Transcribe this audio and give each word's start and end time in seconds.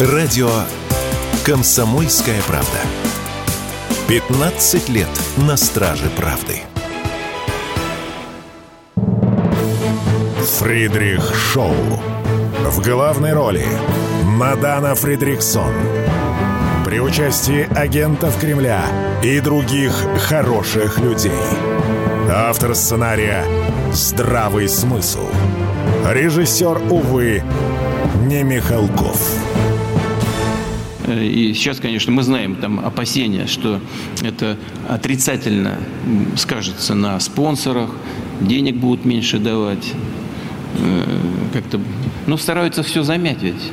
Радио 0.00 0.50
«Комсомольская 1.46 2.42
правда». 2.48 2.78
15 4.08 4.88
лет 4.88 5.06
на 5.36 5.56
страже 5.56 6.10
правды. 6.16 6.62
Фридрих 10.58 11.32
Шоу. 11.36 11.76
В 12.66 12.82
главной 12.82 13.34
роли 13.34 13.64
Мадана 14.24 14.96
Фридриксон. 14.96 15.72
При 16.84 16.98
участии 16.98 17.72
агентов 17.78 18.36
Кремля 18.40 18.82
и 19.22 19.38
других 19.38 19.92
хороших 20.26 20.98
людей. 20.98 21.30
Автор 22.32 22.74
сценария 22.74 23.44
«Здравый 23.92 24.68
смысл». 24.68 25.28
Режиссер, 26.04 26.78
увы, 26.90 27.44
не 28.26 28.42
Михалков. 28.42 29.53
И 31.22 31.52
сейчас, 31.54 31.80
конечно, 31.80 32.12
мы 32.12 32.22
знаем 32.22 32.56
там 32.56 32.80
опасения, 32.80 33.46
что 33.46 33.80
это 34.22 34.56
отрицательно 34.88 35.78
скажется 36.36 36.94
на 36.94 37.20
спонсорах, 37.20 37.90
денег 38.40 38.76
будут 38.76 39.04
меньше 39.04 39.38
давать. 39.38 39.92
Э, 40.78 41.18
как-то, 41.52 41.80
ну, 42.26 42.36
стараются 42.36 42.82
все 42.82 43.02
замять 43.02 43.42
ведь. 43.42 43.70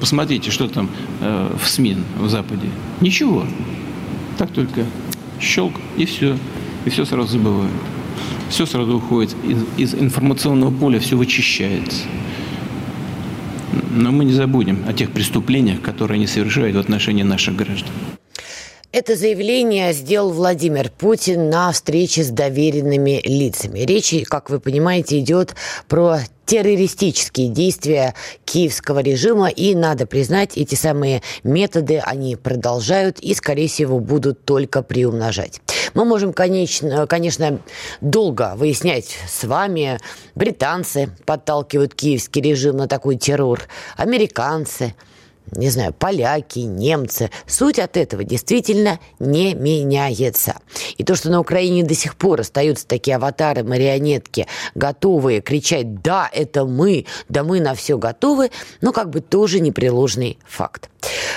Посмотрите, 0.00 0.50
что 0.50 0.68
там 0.68 0.90
э, 1.20 1.56
в 1.60 1.68
СМИ 1.68 1.96
в 2.18 2.28
Западе. 2.28 2.68
Ничего. 3.00 3.44
Так 4.38 4.50
только 4.50 4.86
щелк, 5.40 5.74
и 5.96 6.04
все. 6.04 6.36
И 6.84 6.90
все 6.90 7.04
сразу 7.04 7.32
забывают. 7.38 7.72
Все 8.48 8.66
сразу 8.66 8.96
уходит 8.96 9.34
из, 9.46 9.64
из 9.76 9.94
информационного 9.94 10.70
поля, 10.70 10.98
все 11.00 11.16
вычищается. 11.16 12.02
Но 14.02 14.10
мы 14.10 14.24
не 14.24 14.32
забудем 14.32 14.84
о 14.88 14.92
тех 14.92 15.12
преступлениях, 15.12 15.80
которые 15.80 16.16
они 16.16 16.26
совершают 16.26 16.74
в 16.74 16.78
отношении 16.80 17.22
наших 17.22 17.54
граждан. 17.54 17.92
Это 18.90 19.14
заявление 19.14 19.92
сделал 19.92 20.32
Владимир 20.32 20.90
Путин 20.90 21.48
на 21.48 21.70
встрече 21.70 22.24
с 22.24 22.30
доверенными 22.30 23.22
лицами. 23.24 23.78
Речь, 23.78 24.12
как 24.26 24.50
вы 24.50 24.58
понимаете, 24.58 25.20
идет 25.20 25.54
про 25.86 26.18
террористические 26.46 27.48
действия 27.48 28.14
киевского 28.44 28.98
режима. 28.98 29.48
И, 29.48 29.76
надо 29.76 30.04
признать, 30.04 30.56
эти 30.56 30.74
самые 30.74 31.22
методы 31.44 31.98
они 31.98 32.34
продолжают 32.34 33.20
и, 33.20 33.34
скорее 33.34 33.68
всего, 33.68 34.00
будут 34.00 34.44
только 34.44 34.82
приумножать. 34.82 35.60
Мы 35.94 36.04
можем, 36.04 36.32
конечно, 36.32 37.06
конечно 37.06 37.60
долго 38.00 38.54
выяснять 38.56 39.16
с 39.28 39.44
вами, 39.44 39.98
британцы 40.34 41.10
подталкивают 41.26 41.94
киевский 41.94 42.42
режим 42.42 42.76
на 42.76 42.88
такой 42.88 43.16
террор, 43.16 43.60
американцы– 43.96 44.94
не 45.50 45.68
знаю, 45.68 45.92
поляки, 45.92 46.60
немцы. 46.60 47.30
Суть 47.46 47.78
от 47.78 47.96
этого 47.96 48.24
действительно 48.24 49.00
не 49.18 49.54
меняется. 49.54 50.56
И 50.96 51.04
то, 51.04 51.14
что 51.14 51.30
на 51.30 51.40
Украине 51.40 51.82
до 51.82 51.94
сих 51.94 52.16
пор 52.16 52.40
остаются 52.40 52.86
такие 52.86 53.16
аватары, 53.16 53.62
марионетки, 53.64 54.46
готовые 54.74 55.40
кричать 55.40 56.00
«да, 56.02 56.28
это 56.32 56.64
мы», 56.64 57.06
«да 57.28 57.42
мы 57.42 57.60
на 57.60 57.74
все 57.74 57.98
готовы», 57.98 58.50
ну, 58.80 58.92
как 58.92 59.10
бы 59.10 59.20
тоже 59.20 59.60
непреложный 59.60 60.38
факт. 60.46 60.88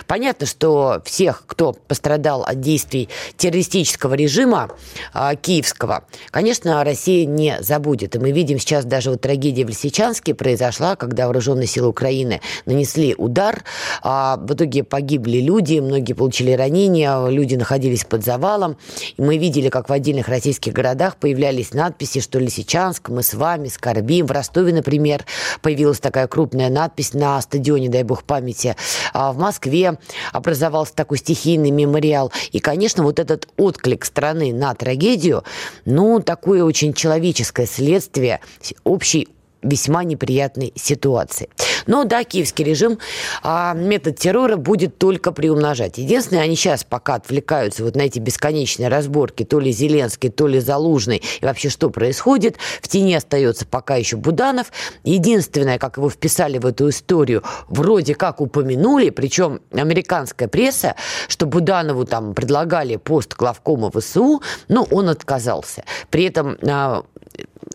Понятно, 0.07 0.45
что 0.45 1.01
всех, 1.05 1.43
кто 1.47 1.73
пострадал 1.73 2.43
от 2.43 2.59
действий 2.61 3.09
террористического 3.37 4.13
режима 4.13 4.69
э, 5.13 5.31
киевского, 5.41 6.05
конечно, 6.29 6.83
Россия 6.83 7.25
не 7.25 7.57
забудет. 7.61 8.15
И 8.15 8.19
мы 8.19 8.31
видим 8.31 8.59
сейчас 8.59 8.85
даже 8.85 9.09
вот 9.09 9.21
трагедия 9.21 9.65
в 9.65 9.69
Лисичанске 9.69 10.35
произошла, 10.35 10.95
когда 10.95 11.25
вооруженные 11.25 11.67
силы 11.67 11.87
Украины 11.87 12.41
нанесли 12.65 13.15
удар, 13.15 13.63
а 14.03 14.37
в 14.37 14.53
итоге 14.53 14.83
погибли 14.83 15.39
люди, 15.39 15.79
многие 15.79 16.13
получили 16.13 16.51
ранения, 16.51 17.27
люди 17.27 17.55
находились 17.55 18.05
под 18.05 18.23
завалом. 18.23 18.77
Мы 19.17 19.37
видели, 19.37 19.69
как 19.69 19.89
в 19.89 19.93
отдельных 19.93 20.27
российских 20.27 20.73
городах 20.73 21.17
появлялись 21.17 21.73
надписи, 21.73 22.19
что 22.19 22.39
Лисичанск, 22.39 23.09
мы 23.09 23.23
с 23.23 23.33
вами 23.33 23.67
скорбим. 23.67 24.25
В 24.25 24.31
Ростове, 24.31 24.73
например, 24.73 25.25
появилась 25.61 25.99
такая 25.99 26.27
крупная 26.27 26.69
надпись 26.69 27.13
на 27.13 27.39
стадионе, 27.41 27.89
дай 27.89 28.03
бог 28.03 28.23
памяти. 28.23 28.75
А 29.13 29.31
в 29.31 29.37
Москве 29.37 29.97
образовался 30.33 30.93
такой 30.93 31.17
стихийный 31.17 31.71
мемориал. 31.71 32.31
И, 32.51 32.59
конечно, 32.59 33.03
вот 33.03 33.19
этот 33.19 33.47
отклик 33.57 34.05
страны 34.05 34.53
на 34.53 34.73
трагедию, 34.73 35.43
ну, 35.85 36.19
такое 36.19 36.63
очень 36.63 36.93
человеческое 36.93 37.67
следствие 37.67 38.39
общей 38.83 39.27
весьма 39.65 40.03
неприятной 40.03 40.71
ситуации. 40.75 41.49
Но 41.87 42.03
да, 42.03 42.23
киевский 42.23 42.63
режим 42.63 42.99
а, 43.43 43.73
метод 43.73 44.17
террора 44.17 44.55
будет 44.55 44.97
только 44.97 45.31
приумножать. 45.31 45.97
Единственное, 45.97 46.43
они 46.43 46.55
сейчас 46.55 46.83
пока 46.83 47.15
отвлекаются 47.15 47.83
вот 47.83 47.95
на 47.95 48.03
эти 48.03 48.19
бесконечные 48.19 48.89
разборки, 48.89 49.43
то 49.43 49.59
ли 49.59 49.71
Зеленский, 49.71 50.29
то 50.29 50.47
ли 50.47 50.59
Залужный, 50.59 51.21
и 51.41 51.45
вообще 51.45 51.69
что 51.69 51.89
происходит. 51.89 52.57
В 52.81 52.87
тени 52.87 53.13
остается 53.13 53.65
пока 53.65 53.95
еще 53.95 54.17
Буданов. 54.17 54.71
Единственное, 55.03 55.77
как 55.77 55.97
его 55.97 56.09
вписали 56.09 56.57
в 56.57 56.65
эту 56.65 56.89
историю, 56.89 57.43
вроде 57.67 58.15
как 58.15 58.41
упомянули, 58.41 59.09
причем 59.09 59.61
американская 59.71 60.47
пресса, 60.47 60.95
что 61.27 61.45
Буданову 61.45 62.05
там 62.05 62.33
предлагали 62.33 62.95
пост 62.95 63.35
главкома 63.35 63.91
ВСУ, 63.91 64.41
но 64.67 64.87
он 64.91 65.09
отказался. 65.09 65.83
При 66.09 66.25
этом 66.25 66.57
а, 66.67 67.03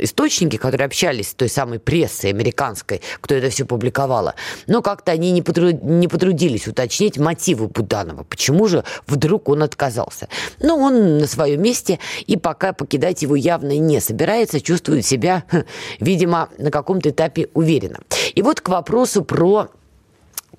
источники, 0.01 0.57
которые 0.57 0.87
общались 0.87 1.31
с 1.31 1.35
той 1.35 1.49
самой 1.49 1.79
прессой 1.79 2.31
американской, 2.31 3.01
кто 3.21 3.35
это 3.35 3.51
все 3.51 3.65
публиковала, 3.65 4.35
но 4.67 4.83
как-то 4.83 5.13
они 5.13 5.33
не, 5.33 5.43
потруд... 5.43 5.83
не 5.83 6.09
потрудились 6.09 6.67
уточнить 6.67 7.19
мотивы 7.19 7.69
Буданова. 7.69 8.25
Почему 8.25 8.67
же 8.69 8.85
вдруг 9.07 9.49
он 9.49 9.63
отказался? 9.63 10.29
Но 10.61 10.77
он 10.77 11.19
на 11.19 11.27
своем 11.27 11.63
месте, 11.63 11.99
и 12.27 12.37
пока 12.37 12.73
покидать 12.73 13.23
его 13.23 13.37
явно 13.37 13.79
не 13.79 14.01
собирается, 14.01 14.61
чувствует 14.61 15.05
себя, 15.05 15.45
видимо, 16.01 16.49
на 16.59 16.71
каком-то 16.71 17.11
этапе 17.11 17.49
уверенно. 17.55 18.01
И 18.35 18.43
вот 18.43 18.61
к 18.61 18.69
вопросу 18.69 19.25
про 19.25 19.69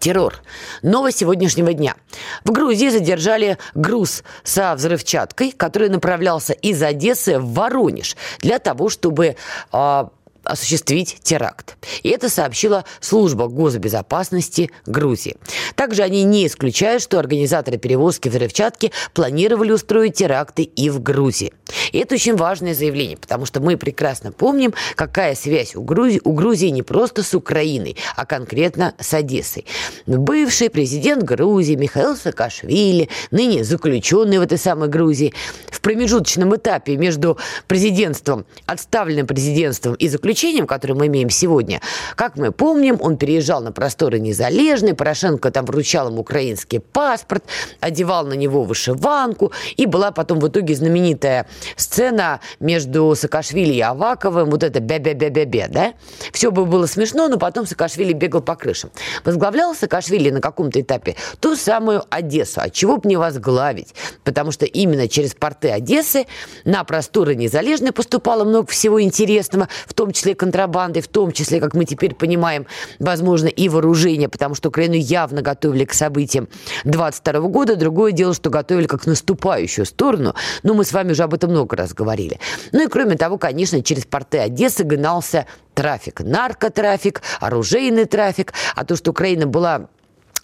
террор. 0.02 0.42
Новость 0.82 1.20
сегодняшнего 1.20 1.72
дня. 1.74 1.96
В 2.44 2.52
Грузии 2.52 2.90
задержали 2.90 3.58
груз 3.76 4.24
со 4.44 4.76
взрывчаткой, 4.76 5.54
который 5.54 5.88
направлялся 5.88 6.52
из 6.54 6.82
Одессы 6.84 7.40
в 7.40 7.54
Воронеж 7.54 8.18
для 8.40 8.60
того, 8.60 8.90
чтобы 8.90 9.38
э, 9.72 10.04
осуществить 10.44 11.18
теракт. 11.22 11.78
И 12.04 12.10
это 12.10 12.30
сообщила 12.30 12.86
служба 13.00 13.48
госбезопасности 13.48 14.72
Грузии. 14.86 15.38
Также 15.76 16.04
они 16.04 16.24
не 16.24 16.48
исключают, 16.48 17.04
что 17.04 17.20
организаторы 17.20 17.78
перевозки 17.78 18.30
взрывчатки 18.30 18.92
планировали 19.14 19.72
устроить 19.72 20.16
теракты 20.16 20.64
и 20.64 20.90
в 20.90 21.02
Грузии. 21.02 21.54
И 21.92 22.00
это 22.00 22.16
очень 22.16 22.36
важное 22.36 22.74
заявление, 22.74 23.18
потому 23.18 23.46
что 23.46 23.62
мы 23.62 23.78
прекрасно 23.78 24.32
помним, 24.32 24.74
какая 24.96 25.36
связь 25.36 25.76
у 25.76 25.82
Грузии, 25.82 26.22
у 26.24 26.34
Грузии 26.34 26.68
не 26.68 26.84
просто 26.84 27.24
с 27.24 27.34
Украиной, 27.34 27.98
а 28.16 28.26
конкретно 28.26 28.94
с 29.00 29.14
Одессой. 29.14 29.66
Бывший 30.06 30.70
президент 30.70 31.24
Грузии 31.24 31.76
Михаил 31.76 32.16
Саакашвили, 32.16 33.10
ныне 33.32 33.64
заключенный 33.64 34.40
в 34.40 34.42
этой 34.42 34.58
самой 34.58 34.90
Грузии, 34.90 35.34
в 35.70 35.82
промежуточном 35.82 36.56
этапе 36.56 36.98
между 36.98 37.38
президентством, 37.68 38.46
отставленным 38.66 39.28
президентством 39.28 39.96
и 39.96 40.08
заключением, 40.32 40.66
которое 40.66 40.94
мы 40.94 41.08
имеем 41.08 41.30
сегодня, 41.30 41.82
как 42.16 42.38
мы 42.38 42.54
помним, 42.54 42.98
он 43.02 43.18
переезжал 43.18 43.62
на 43.62 43.74
просторы 43.74 44.18
Незалежной, 44.18 44.94
Порошенко 44.94 45.52
там 45.52 45.66
вручал 45.66 46.08
ему 46.08 46.22
украинский 46.22 46.80
паспорт, 46.80 47.44
одевал 47.82 48.26
на 48.26 48.34
него 48.34 48.64
вышиванку, 48.64 49.52
и 49.76 49.86
была 49.86 50.12
потом 50.12 50.40
в 50.40 50.48
итоге 50.48 50.74
знаменитая 50.74 51.48
сцена 51.76 52.40
между 52.62 53.14
Саакашвили 53.14 53.74
и 53.74 53.82
Аваковым, 53.82 54.50
вот 54.50 54.64
это 54.64 54.80
бя-бя-бя-бя-бя, 54.80 55.68
да? 55.68 55.94
Все 56.32 56.50
бы 56.50 56.66
было 56.66 56.86
смешно, 56.86 57.28
но 57.28 57.38
потом 57.38 57.66
Саакашвили 57.66 58.14
бегал 58.14 58.42
по 58.42 58.56
крышам. 58.56 58.92
Возглавлял 59.26 59.76
Саакашвили 59.76 60.30
на 60.30 60.40
каком-то 60.40 60.80
этапе 60.80 61.18
ту 61.42 61.58
самую 61.58 62.04
Одессу. 62.10 62.62
А 62.62 62.70
чего 62.70 62.98
бы 62.98 63.10
не 63.10 63.18
возглавить? 63.18 63.94
Потому 64.24 64.54
что 64.54 64.66
именно 64.66 65.10
через 65.10 65.34
порты 65.34 65.72
Одессы 65.72 66.26
на 66.64 66.86
просторы 66.86 67.36
Незалежной 67.36 67.92
поступало 67.92 68.46
много 68.46 68.68
всего 68.72 69.02
интересного, 69.02 69.68
в 69.86 69.94
том 69.94 70.14
числе 70.14 70.21
контрабанды, 70.30 71.02
в 71.02 71.08
том 71.08 71.32
числе, 71.32 71.60
как 71.60 71.74
мы 71.74 71.86
теперь 71.86 72.16
понимаем, 72.16 72.66
возможно, 73.00 73.48
и 73.48 73.70
вооружение, 73.70 74.30
потому 74.30 74.56
что 74.56 74.70
Украину 74.70 74.96
явно 74.96 75.42
готовили 75.42 75.86
к 75.86 75.94
событиям 75.94 76.48
22 76.86 77.40
года. 77.50 77.76
Другое 77.76 78.12
дело, 78.12 78.34
что 78.34 78.50
готовили 78.50 78.88
как 78.88 79.06
наступающую 79.06 79.86
сторону. 79.86 80.36
Но 80.64 80.74
мы 80.74 80.86
с 80.86 80.94
вами 80.94 81.12
уже 81.12 81.24
об 81.24 81.34
этом 81.34 81.52
много 81.52 81.76
раз 81.76 81.94
говорили. 81.94 82.40
Ну 82.72 82.84
и 82.84 82.88
кроме 82.88 83.16
того, 83.16 83.38
конечно, 83.38 83.82
через 83.84 84.06
порты 84.06 84.40
Одессы 84.40 84.84
гнался 84.84 85.46
трафик, 85.74 86.22
наркотрафик, 86.22 87.22
оружейный 87.40 88.06
трафик. 88.06 88.54
А 88.76 88.86
то, 88.86 88.96
что 88.96 89.12
Украина 89.12 89.48
была 89.48 89.88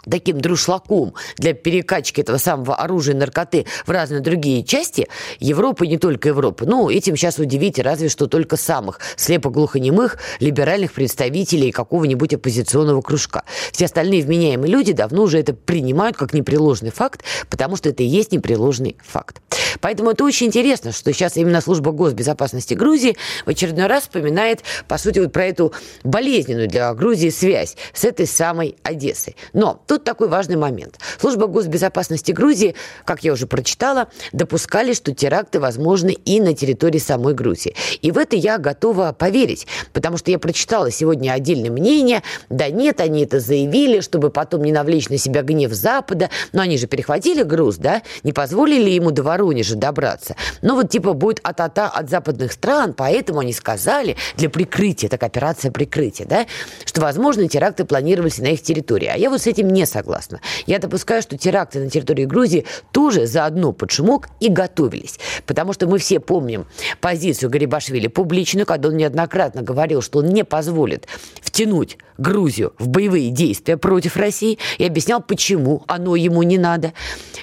таким 0.09 0.39
друшлаком 0.39 1.13
для 1.37 1.53
перекачки 1.53 2.21
этого 2.21 2.37
самого 2.37 2.75
оружия 2.75 3.15
и 3.15 3.17
наркоты 3.17 3.65
в 3.85 3.91
разные 3.91 4.21
другие 4.21 4.63
части 4.63 5.07
Европы, 5.39 5.87
не 5.87 5.97
только 5.97 6.29
Европы. 6.29 6.65
Ну, 6.65 6.89
этим 6.89 7.15
сейчас 7.15 7.39
удивите 7.39 7.81
разве 7.81 8.09
что 8.09 8.27
только 8.27 8.57
самых 8.57 8.99
слепо-глухонемых 9.15 10.17
либеральных 10.39 10.93
представителей 10.93 11.71
какого-нибудь 11.71 12.33
оппозиционного 12.33 13.01
кружка. 13.01 13.43
Все 13.71 13.85
остальные 13.85 14.23
вменяемые 14.23 14.71
люди 14.71 14.93
давно 14.93 15.23
уже 15.23 15.39
это 15.39 15.53
принимают 15.53 16.17
как 16.17 16.33
непреложный 16.33 16.91
факт, 16.91 17.23
потому 17.49 17.75
что 17.75 17.89
это 17.89 18.03
и 18.03 18.07
есть 18.07 18.31
непреложный 18.31 18.97
факт. 19.03 19.41
Поэтому 19.81 20.11
это 20.11 20.23
очень 20.23 20.47
интересно, 20.47 20.91
что 20.91 21.11
сейчас 21.13 21.37
именно 21.37 21.61
служба 21.61 21.91
госбезопасности 21.91 22.73
Грузии 22.73 23.17
в 23.45 23.49
очередной 23.49 23.87
раз 23.87 24.03
вспоминает, 24.03 24.61
по 24.87 24.97
сути, 24.97 25.19
вот 25.19 25.31
про 25.31 25.45
эту 25.45 25.73
болезненную 26.03 26.67
для 26.67 26.93
Грузии 26.93 27.29
связь 27.29 27.75
с 27.93 28.03
этой 28.05 28.27
самой 28.27 28.75
Одессой. 28.83 29.35
Но 29.53 29.81
тут 29.87 29.96
такой 30.03 30.27
важный 30.27 30.55
момент. 30.55 30.99
Служба 31.19 31.47
госбезопасности 31.47 32.31
Грузии, 32.31 32.75
как 33.05 33.23
я 33.23 33.33
уже 33.33 33.47
прочитала, 33.47 34.07
допускали, 34.31 34.93
что 34.93 35.13
теракты 35.13 35.59
возможны 35.59 36.11
и 36.11 36.39
на 36.39 36.53
территории 36.53 36.99
самой 36.99 37.33
Грузии. 37.33 37.75
И 38.01 38.11
в 38.11 38.17
это 38.17 38.35
я 38.35 38.57
готова 38.57 39.15
поверить, 39.17 39.67
потому 39.93 40.17
что 40.17 40.31
я 40.31 40.39
прочитала 40.39 40.91
сегодня 40.91 41.31
отдельное 41.31 41.71
мнение. 41.71 42.23
Да 42.49 42.69
нет, 42.69 43.01
они 43.01 43.23
это 43.23 43.39
заявили, 43.39 44.01
чтобы 44.01 44.29
потом 44.29 44.63
не 44.63 44.71
навлечь 44.71 45.09
на 45.09 45.17
себя 45.17 45.41
гнев 45.41 45.73
Запада. 45.73 46.29
Но 46.53 46.61
они 46.61 46.77
же 46.77 46.87
перехватили 46.87 47.43
груз, 47.43 47.77
да? 47.77 48.01
Не 48.23 48.33
позволили 48.33 48.89
ему 48.89 49.11
до 49.11 49.23
Воронежа 49.23 49.75
добраться. 49.75 50.35
Но 50.61 50.75
вот 50.75 50.89
типа 50.89 51.13
будет 51.13 51.39
атата 51.43 51.87
от 51.87 52.09
западных 52.09 52.51
стран, 52.51 52.93
поэтому 52.93 53.39
они 53.39 53.53
сказали 53.53 54.15
для 54.35 54.49
прикрытия, 54.49 55.09
так 55.09 55.23
операция 55.23 55.71
прикрытия, 55.71 56.25
да, 56.25 56.45
что, 56.85 57.01
возможно, 57.01 57.47
теракты 57.47 57.85
планировались 57.85 58.39
на 58.39 58.47
их 58.47 58.61
территории. 58.61 59.07
А 59.07 59.17
я 59.17 59.29
вот 59.29 59.41
с 59.41 59.47
этим 59.47 59.69
не 59.69 59.76
согласна. 59.85 60.41
Я 60.65 60.79
допускаю, 60.79 61.21
что 61.21 61.37
теракты 61.37 61.79
на 61.79 61.89
территории 61.89 62.25
Грузии 62.25 62.65
тоже 62.91 63.27
заодно 63.27 63.71
под 63.73 63.91
шумок 63.91 64.29
и 64.39 64.49
готовились. 64.49 65.19
Потому 65.45 65.73
что 65.73 65.87
мы 65.87 65.97
все 65.99 66.19
помним 66.19 66.65
позицию 67.01 67.49
Гарибашвили 67.49 68.07
публичную, 68.07 68.65
когда 68.65 68.89
он 68.89 68.97
неоднократно 68.97 69.61
говорил, 69.61 70.01
что 70.01 70.19
он 70.19 70.27
не 70.27 70.43
позволит 70.43 71.07
втянуть 71.41 71.97
Грузию 72.17 72.73
в 72.79 72.87
боевые 72.87 73.29
действия 73.29 73.77
против 73.77 74.17
России 74.17 74.57
и 74.77 74.85
объяснял, 74.85 75.21
почему 75.21 75.83
оно 75.87 76.15
ему 76.15 76.43
не 76.43 76.57
надо. 76.57 76.93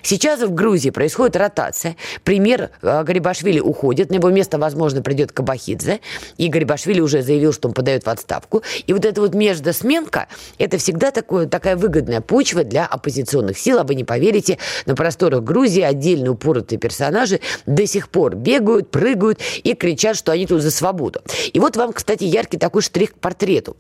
Сейчас 0.03 0.41
в 0.41 0.53
Грузии 0.53 0.91
происходит 0.91 1.37
ротация. 1.37 1.97
Пример 2.25 2.71
э, 2.83 3.05
Гарибашвили 3.05 3.61
уходит, 3.61 4.11
на 4.11 4.17
его 4.17 4.31
место, 4.31 4.59
возможно, 4.59 5.03
придет 5.03 5.33
Кабахидзе. 5.33 6.01
И 6.37 6.49
Гарибашвили 6.49 7.01
уже 7.01 7.23
заявил, 7.23 7.53
что 7.53 7.69
он 7.69 7.75
подает 7.75 8.05
в 8.05 8.09
отставку. 8.09 8.63
И 8.87 8.93
вот 8.93 9.05
эта 9.05 9.21
вот 9.21 9.35
междосменка, 9.35 10.27
это 10.59 10.79
всегда 10.79 11.11
такое, 11.11 11.47
такая 11.47 11.77
выгодная 11.77 12.21
почва 12.27 12.65
для 12.65 12.87
оппозиционных 12.87 13.59
сил. 13.59 13.79
А 13.79 13.85
вы 13.85 13.95
не 13.95 14.05
поверите, 14.05 14.59
на 14.87 14.95
просторах 14.95 15.43
Грузии 15.43 15.83
отдельно 15.83 16.31
упоротые 16.33 16.79
персонажи 16.79 17.41
до 17.67 17.87
сих 17.87 18.09
пор 18.09 18.35
бегают, 18.35 18.91
прыгают 18.91 19.41
и 19.63 19.75
кричат, 19.75 20.17
что 20.17 20.33
они 20.33 20.47
тут 20.47 20.63
за 20.63 20.71
свободу. 20.71 21.21
И 21.53 21.61
вот 21.61 21.77
вам, 21.77 21.93
кстати, 21.93 22.25
яркий 22.25 22.59
такой 22.59 22.83
штрих 22.83 23.13
к 23.13 23.19
портрету. 23.19 23.77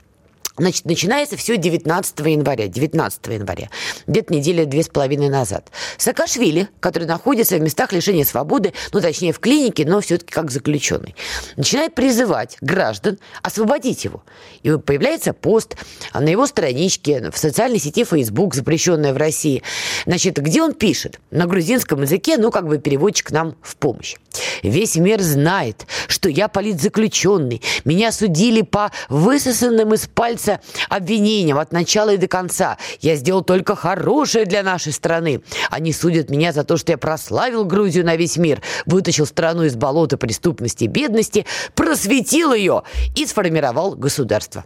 Значит, 0.56 0.84
начинается 0.84 1.36
все 1.36 1.56
19 1.56 2.20
января. 2.20 2.68
19 2.68 3.26
января. 3.26 3.70
Где-то 4.06 4.32
неделя 4.32 4.64
две 4.66 4.84
с 4.84 4.88
половиной 4.88 5.28
назад. 5.28 5.68
Саакашвили, 5.98 6.68
который 6.78 7.08
находится 7.08 7.56
в 7.56 7.60
местах 7.60 7.92
лишения 7.92 8.24
свободы, 8.24 8.72
ну, 8.92 9.00
точнее, 9.00 9.32
в 9.32 9.40
клинике, 9.40 9.84
но 9.84 10.00
все-таки 10.00 10.32
как 10.32 10.52
заключенный, 10.52 11.16
начинает 11.56 11.96
призывать 11.96 12.56
граждан 12.60 13.18
освободить 13.42 14.04
его. 14.04 14.22
И 14.62 14.70
появляется 14.76 15.32
пост 15.32 15.76
на 16.12 16.28
его 16.28 16.46
страничке 16.46 17.32
в 17.32 17.36
социальной 17.36 17.80
сети 17.80 18.04
Facebook, 18.04 18.54
запрещенная 18.54 19.12
в 19.12 19.16
России, 19.16 19.64
значит, 20.06 20.36
где 20.36 20.62
он 20.62 20.74
пишет 20.74 21.18
на 21.32 21.46
грузинском 21.46 22.02
языке, 22.02 22.36
ну, 22.38 22.52
как 22.52 22.68
бы 22.68 22.78
переводчик 22.78 23.32
нам 23.32 23.56
в 23.60 23.76
помощь. 23.76 24.14
Весь 24.62 24.96
мир 24.96 25.20
знает, 25.20 25.86
что 26.06 26.28
я 26.28 26.48
политзаключенный. 26.48 27.60
Меня 27.84 28.12
судили 28.12 28.62
по 28.62 28.92
высосанным 29.08 29.94
из 29.94 30.06
пальца 30.06 30.43
обвинениям 30.88 31.58
от 31.58 31.72
начала 31.72 32.14
и 32.14 32.16
до 32.16 32.28
конца. 32.28 32.78
Я 33.00 33.16
сделал 33.16 33.42
только 33.42 33.76
хорошее 33.76 34.44
для 34.44 34.62
нашей 34.62 34.92
страны. 34.92 35.42
Они 35.70 35.92
судят 35.92 36.30
меня 36.30 36.52
за 36.52 36.64
то, 36.64 36.76
что 36.76 36.92
я 36.92 36.98
прославил 36.98 37.64
Грузию 37.64 38.04
на 38.04 38.16
весь 38.16 38.36
мир, 38.36 38.62
вытащил 38.86 39.26
страну 39.26 39.64
из 39.64 39.76
болота 39.76 40.16
преступности 40.16 40.84
и 40.84 40.88
бедности, 40.88 41.46
просветил 41.74 42.52
ее 42.52 42.82
и 43.16 43.26
сформировал 43.26 43.94
государство. 43.94 44.64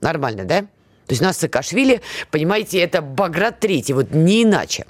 Нормально, 0.00 0.44
да? 0.44 0.66
То 1.10 1.12
есть 1.12 1.22
у 1.22 1.24
нас 1.24 1.38
Саакашвили, 1.38 2.02
понимаете, 2.30 2.78
это 2.78 3.02
Баграт 3.02 3.58
Третий, 3.58 3.94
вот 3.94 4.12
не 4.12 4.44
иначе. 4.44 4.86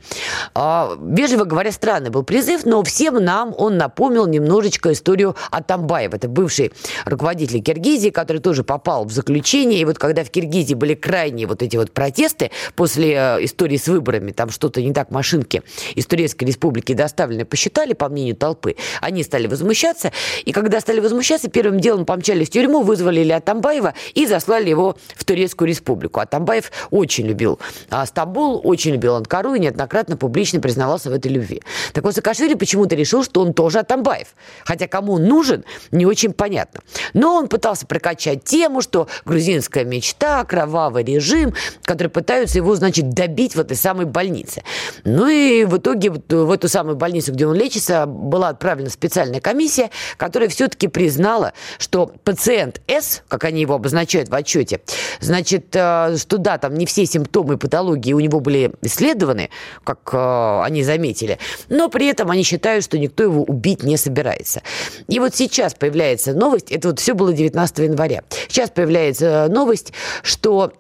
А, 0.55 0.99
вежливо 1.01 1.45
говоря, 1.45 1.73
странный 1.73 2.11
был 2.11 2.25
призыв, 2.25 2.67
но 2.67 2.83
всем 2.83 3.25
нам 3.25 3.55
он 3.57 3.79
напомнил 3.79 4.27
немножечко 4.27 4.93
историю 4.93 5.35
Атамбаева. 5.51 6.17
Это 6.17 6.29
бывший 6.29 6.73
руководитель 7.07 7.63
Киргизии, 7.63 8.11
который 8.11 8.43
тоже 8.43 8.65
попал 8.65 9.07
в 9.07 9.13
заключение. 9.13 9.81
И 9.81 9.85
вот 9.87 9.99
когда 9.99 10.23
в 10.23 10.29
Киргизии 10.29 10.75
были 10.75 10.93
крайние 10.93 11.47
вот 11.47 11.63
эти 11.63 11.79
вот 11.79 11.91
протесты 11.93 12.51
после 12.75 13.15
э, 13.15 13.45
истории 13.47 13.79
с 13.79 13.89
выборами, 13.89 14.33
там 14.33 14.51
что-то 14.51 14.83
не 14.83 14.93
так 14.93 15.11
машинки 15.11 15.63
из 15.95 16.05
Турецкой 16.05 16.45
Республики 16.45 16.93
доставлены, 16.93 17.47
посчитали, 17.47 17.95
по 17.95 18.11
мнению 18.11 18.37
толпы, 18.37 18.77
они 19.01 19.23
стали 19.23 19.47
возмущаться. 19.47 20.13
И 20.45 20.53
когда 20.53 20.81
стали 20.81 21.01
возмущаться, 21.01 21.49
первым 21.49 21.81
делом 21.81 22.05
помчались 22.05 22.49
в 22.49 22.51
тюрьму, 22.51 22.83
вызвали 22.83 23.23
Илья 23.23 23.37
Атамбаева 23.37 23.95
и 24.13 24.27
заслали 24.27 24.69
его 24.69 24.99
в 25.17 25.25
Турецкую 25.25 25.69
Республику. 25.69 26.10
Республику. 26.11 26.21
Атамбаев 26.21 26.71
очень 26.91 27.27
любил 27.27 27.59
а 27.91 28.07
Стамбул, 28.07 28.61
очень 28.65 28.93
любил 28.93 29.17
Анкару 29.17 29.55
и 29.55 29.59
неоднократно 29.59 30.17
публично 30.17 30.61
признавался 30.61 31.11
в 31.11 31.13
этой 31.13 31.31
любви. 31.31 31.63
Так 31.93 32.05
вот, 32.05 32.15
Саакашвили 32.15 32.55
почему-то 32.55 32.95
решил, 32.95 33.25
что 33.25 33.43
он 33.43 33.55
тоже 33.55 33.79
Атамбаев. 33.79 34.29
Хотя 34.65 34.87
кому 34.87 35.15
он 35.15 35.25
нужен, 35.25 35.65
не 35.91 36.07
очень 36.07 36.33
понятно. 36.33 36.81
Но 37.15 37.35
он 37.35 37.49
пытался 37.49 37.87
прокачать 37.87 38.45
тему, 38.45 38.83
что 38.83 39.09
грузинская 39.25 39.85
мечта, 39.85 40.45
кровавый 40.45 41.05
режим, 41.05 41.55
который 41.85 42.09
пытаются 42.09 42.59
его, 42.59 42.75
значит, 42.77 43.11
добить 43.11 43.55
в 43.55 43.61
этой 43.61 43.77
самой 43.77 44.07
больнице. 44.07 44.63
Ну 45.05 45.29
и 45.29 45.65
в 45.65 45.79
итоге 45.79 46.11
в 46.11 46.51
эту 46.51 46.69
самую 46.69 46.97
больницу, 46.97 47.33
где 47.33 47.47
он 47.47 47.55
лечится, 47.55 48.07
была 48.07 48.49
отправлена 48.49 48.91
специальная 48.91 49.41
комиссия, 49.41 49.91
которая 50.17 50.49
все-таки 50.49 50.89
признала, 50.89 51.53
что 51.79 52.13
пациент 52.25 52.81
С, 52.87 53.23
как 53.29 53.45
они 53.45 53.61
его 53.61 53.75
обозначают 53.75 54.29
в 54.29 54.35
отчете, 54.35 54.81
значит, 55.21 55.75
э, 55.75 56.00
что 56.17 56.39
да, 56.39 56.59
там 56.59 56.75
не 56.75 56.87
все 56.87 57.07
симптомы 57.07 57.57
патологии 57.59 58.13
у 58.13 58.21
него 58.21 58.41
были 58.41 58.73
исследованы, 58.83 59.51
как 59.85 60.11
э, 60.13 60.63
они 60.65 60.83
заметили, 60.83 61.39
но 61.69 61.89
при 61.89 62.07
этом 62.07 62.31
они 62.31 62.43
считают, 62.43 62.85
что 62.85 62.99
никто 62.99 63.23
его 63.23 63.43
убить 63.43 63.83
не 63.83 63.97
собирается. 63.97 64.63
И 65.09 65.19
вот 65.19 65.35
сейчас 65.35 65.75
появляется 65.75 66.33
новость, 66.33 66.71
это 66.71 66.89
вот 66.89 67.01
все 67.01 67.15
было 67.15 67.33
19 67.33 67.79
января, 67.79 68.23
сейчас 68.49 68.71
появляется 68.71 69.49
новость, 69.51 69.93
что 70.23 70.73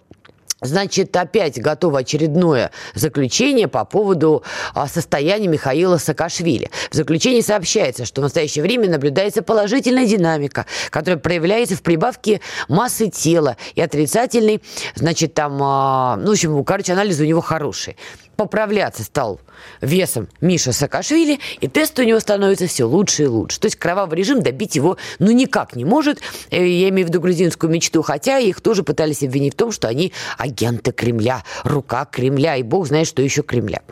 Значит, 0.60 1.16
опять 1.16 1.60
готово 1.60 2.00
очередное 2.00 2.70
заключение 2.94 3.67
по 3.69 3.84
поводу 3.84 4.43
а, 4.74 4.88
состояния 4.88 5.48
Михаила 5.48 5.96
Саакашвили. 5.96 6.70
В 6.90 6.94
заключении 6.94 7.40
сообщается, 7.40 8.05
что 8.05 8.20
в 8.20 8.24
настоящее 8.24 8.62
время 8.62 8.88
наблюдается 8.88 9.43
положительная 9.43 10.06
динамика, 10.06 10.67
которая 10.90 11.19
проявляется 11.19 11.76
в 11.76 11.82
прибавке 11.82 12.40
массы 12.69 13.08
тела 13.08 13.56
и 13.74 13.81
отрицательный, 13.81 14.62
значит, 14.94 15.34
там, 15.34 15.58
а, 15.62 16.17
ну, 16.17 16.29
в 16.29 16.32
общем, 16.32 16.64
короче, 16.64 16.93
анализ 16.93 17.20
у 17.20 17.24
него 17.24 17.40
хороший 17.40 17.96
поправляться 18.41 19.05
стал 19.05 19.39
весом 19.82 20.27
Миша 20.41 20.73
Саакашвили, 20.73 21.41
и 21.61 21.69
тест 21.69 21.99
у 21.99 22.03
него 22.03 22.19
становится 22.20 22.67
все 22.67 22.85
лучше 22.85 23.25
и 23.25 23.27
лучше. 23.27 23.61
То 23.61 23.67
есть 23.67 23.77
кровавый 23.77 24.17
режим 24.17 24.43
добить 24.43 24.77
его 24.77 24.97
ну 25.19 25.31
никак 25.31 25.77
не 25.77 25.85
может. 25.85 26.20
Э, 26.51 26.67
я 26.67 26.89
имею 26.89 27.06
в 27.06 27.11
виду 27.11 27.20
грузинскую 27.20 27.70
мечту, 27.70 28.01
хотя 28.01 28.39
их 28.39 28.63
тоже 28.63 28.82
пытались 28.82 29.23
обвинить 29.23 29.53
в 29.53 29.56
том, 29.59 29.73
что 29.73 29.89
они 29.89 30.15
агенты 30.39 30.91
Кремля, 30.91 31.44
рука 31.65 32.06
Кремля, 32.06 32.56
и 32.56 32.63
бог 32.63 32.87
знает, 32.87 33.06
что 33.09 33.20
еще 33.20 33.43
Кремля. 33.43 33.82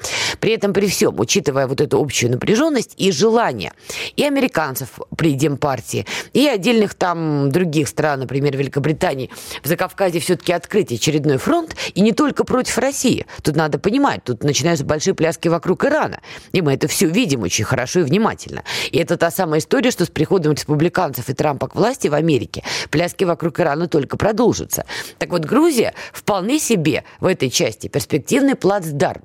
При 0.40 0.52
этом, 0.52 0.72
при 0.72 0.86
всем, 0.86 1.20
учитывая 1.20 1.66
вот 1.66 1.82
эту 1.82 2.00
общую 2.00 2.32
напряженность 2.32 2.94
и 2.96 3.12
желание 3.12 3.74
и 4.16 4.24
американцев 4.24 4.98
при 5.14 5.34
Демпартии, 5.34 6.06
и 6.32 6.46
отдельных 6.46 6.94
там 6.94 7.52
других 7.52 7.86
стран, 7.86 8.20
например, 8.20 8.56
Великобритании, 8.56 9.28
в 9.62 9.68
Закавказье 9.68 10.22
все-таки 10.22 10.54
открыть 10.54 10.90
очередной 10.90 11.36
фронт, 11.36 11.76
и 11.92 12.00
не 12.00 12.12
только 12.12 12.44
против 12.44 12.78
России. 12.78 13.26
Тут 13.42 13.54
надо 13.54 13.78
понимать, 13.78 14.24
тут 14.24 14.37
тут 14.37 14.37
начинаются 14.44 14.84
большие 14.84 15.14
пляски 15.14 15.48
вокруг 15.48 15.84
Ирана. 15.84 16.20
И 16.52 16.62
мы 16.62 16.74
это 16.74 16.88
все 16.88 17.06
видим 17.06 17.42
очень 17.42 17.64
хорошо 17.64 18.00
и 18.00 18.02
внимательно. 18.02 18.62
И 18.90 18.98
это 18.98 19.16
та 19.16 19.30
самая 19.30 19.60
история, 19.60 19.90
что 19.90 20.04
с 20.04 20.10
приходом 20.10 20.52
республиканцев 20.52 21.28
и 21.28 21.34
Трампа 21.34 21.68
к 21.68 21.74
власти 21.74 22.08
в 22.08 22.14
Америке 22.14 22.62
пляски 22.90 23.24
вокруг 23.24 23.60
Ирана 23.60 23.88
только 23.88 24.16
продолжатся. 24.16 24.84
Так 25.18 25.30
вот, 25.30 25.44
Грузия 25.44 25.94
вполне 26.12 26.58
себе 26.58 27.04
в 27.20 27.26
этой 27.26 27.50
части 27.50 27.88
перспективный 27.88 28.54
плацдарм. 28.54 29.22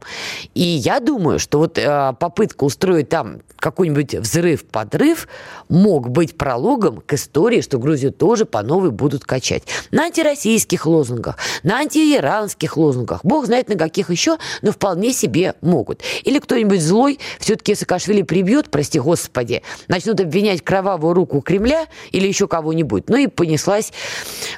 И 0.53 0.61
я 0.61 0.99
думаю, 0.99 1.39
что 1.39 1.59
вот 1.59 1.77
э, 1.77 2.13
попытка 2.19 2.63
устроить 2.63 3.09
там 3.09 3.41
какой-нибудь 3.57 4.15
взрыв-подрыв 4.15 5.27
мог 5.69 6.09
быть 6.09 6.37
прологом 6.37 7.01
к 7.01 7.13
истории, 7.13 7.61
что 7.61 7.79
Грузию 7.79 8.11
тоже 8.11 8.45
по 8.45 8.61
новой 8.61 8.91
будут 8.91 9.23
качать. 9.23 9.63
На 9.91 10.03
антироссийских 10.03 10.85
лозунгах, 10.85 11.37
на 11.63 11.77
антииранских 11.77 12.77
лозунгах, 12.77 13.21
бог 13.23 13.45
знает 13.45 13.69
на 13.69 13.75
каких 13.75 14.09
еще, 14.09 14.37
но 14.61 14.71
вполне 14.71 15.02
себе 15.11 15.55
могут. 15.61 16.01
Или 16.23 16.39
кто-нибудь 16.39 16.81
злой 16.81 17.19
все-таки 17.39 17.75
Саакашвили 17.75 18.21
прибьет, 18.21 18.69
прости 18.69 18.99
господи, 18.99 19.63
начнут 19.87 20.19
обвинять 20.19 20.61
кровавую 20.61 21.13
руку 21.13 21.41
Кремля 21.41 21.87
или 22.11 22.27
еще 22.27 22.47
кого-нибудь. 22.47 23.09
Ну 23.09 23.17
и 23.17 23.27
понеслась, 23.27 23.91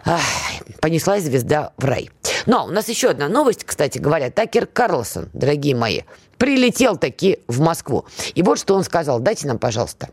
ах, 0.03 0.21
понеслась 0.81 1.23
звезда 1.23 1.73
в 1.77 1.85
рай. 1.85 2.09
Но 2.45 2.65
у 2.65 2.69
нас 2.69 2.89
еще 2.89 3.09
одна 3.09 3.27
новость, 3.27 3.63
кстати 3.63 3.97
говоря. 3.97 4.29
Такер 4.29 4.67
Карлсон, 4.67 5.29
дорогие 5.33 5.75
мои, 5.75 6.01
прилетел 6.37 6.97
таки 6.97 7.39
в 7.47 7.61
Москву. 7.61 8.05
И 8.35 8.43
вот 8.43 8.59
что 8.59 8.75
он 8.75 8.83
сказал. 8.83 9.19
Дайте 9.19 9.47
нам, 9.47 9.57
пожалуйста. 9.57 10.09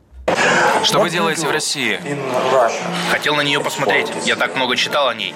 Что 0.84 1.00
вы 1.00 1.10
делаете 1.10 1.46
в 1.46 1.50
России? 1.50 1.98
Хотел 3.10 3.34
на 3.36 3.42
нее 3.42 3.60
посмотреть. 3.60 4.08
Я 4.24 4.36
так 4.36 4.56
много 4.56 4.76
читал 4.76 5.08
о 5.08 5.14
ней. 5.14 5.34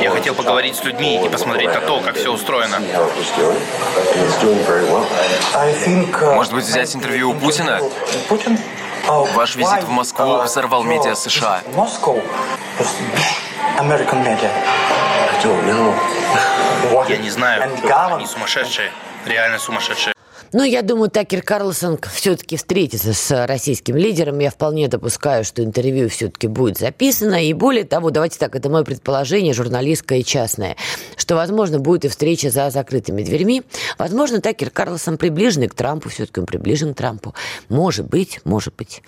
Я 0.00 0.10
хотел 0.10 0.34
поговорить 0.34 0.76
с 0.76 0.84
людьми 0.84 1.24
и 1.24 1.28
посмотреть 1.28 1.72
на 1.74 1.80
то, 1.80 2.00
как 2.00 2.16
все 2.16 2.30
устроено. 2.32 2.80
Может 6.34 6.52
быть, 6.52 6.64
взять 6.64 6.94
интервью 6.94 7.30
у 7.30 7.34
Путина? 7.34 7.80
Ваш 9.34 9.56
визит 9.56 9.84
в 9.84 9.90
Москву 9.90 10.42
взорвал 10.42 10.82
медиа 10.84 11.14
США. 11.14 11.62
Я 17.08 17.16
не 17.16 17.30
знаю. 17.30 17.62
Они 18.16 18.26
сумасшедшие. 18.26 18.90
Реально 19.26 19.58
сумасшедшие. 19.58 20.14
Но 20.52 20.64
я 20.64 20.82
думаю, 20.82 21.10
Такер 21.10 21.42
Карлсон 21.42 21.98
все-таки 22.12 22.56
встретится 22.56 23.12
с 23.12 23.46
российским 23.46 23.96
лидером. 23.96 24.40
Я 24.40 24.50
вполне 24.50 24.88
допускаю, 24.88 25.44
что 25.44 25.62
интервью 25.62 26.08
все-таки 26.08 26.48
будет 26.48 26.78
записано. 26.78 27.44
И 27.44 27.52
более 27.52 27.84
того, 27.84 28.10
давайте 28.10 28.38
так, 28.38 28.56
это 28.56 28.68
мое 28.68 28.82
предположение, 28.82 29.54
журналистское 29.54 30.18
и 30.18 30.24
частное, 30.24 30.76
что, 31.16 31.36
возможно, 31.36 31.78
будет 31.78 32.04
и 32.04 32.08
встреча 32.08 32.50
за 32.50 32.70
закрытыми 32.70 33.22
дверьми. 33.22 33.62
Возможно, 33.96 34.40
Такер 34.40 34.70
Карлсон 34.70 35.18
приближенный 35.18 35.68
к 35.68 35.74
Трампу, 35.74 36.08
все-таки 36.08 36.40
он 36.40 36.46
приближен 36.46 36.94
к 36.94 36.96
Трампу. 36.96 37.34
Может 37.68 38.08
быть, 38.08 38.40
может 38.44 38.74
быть. 38.74 39.02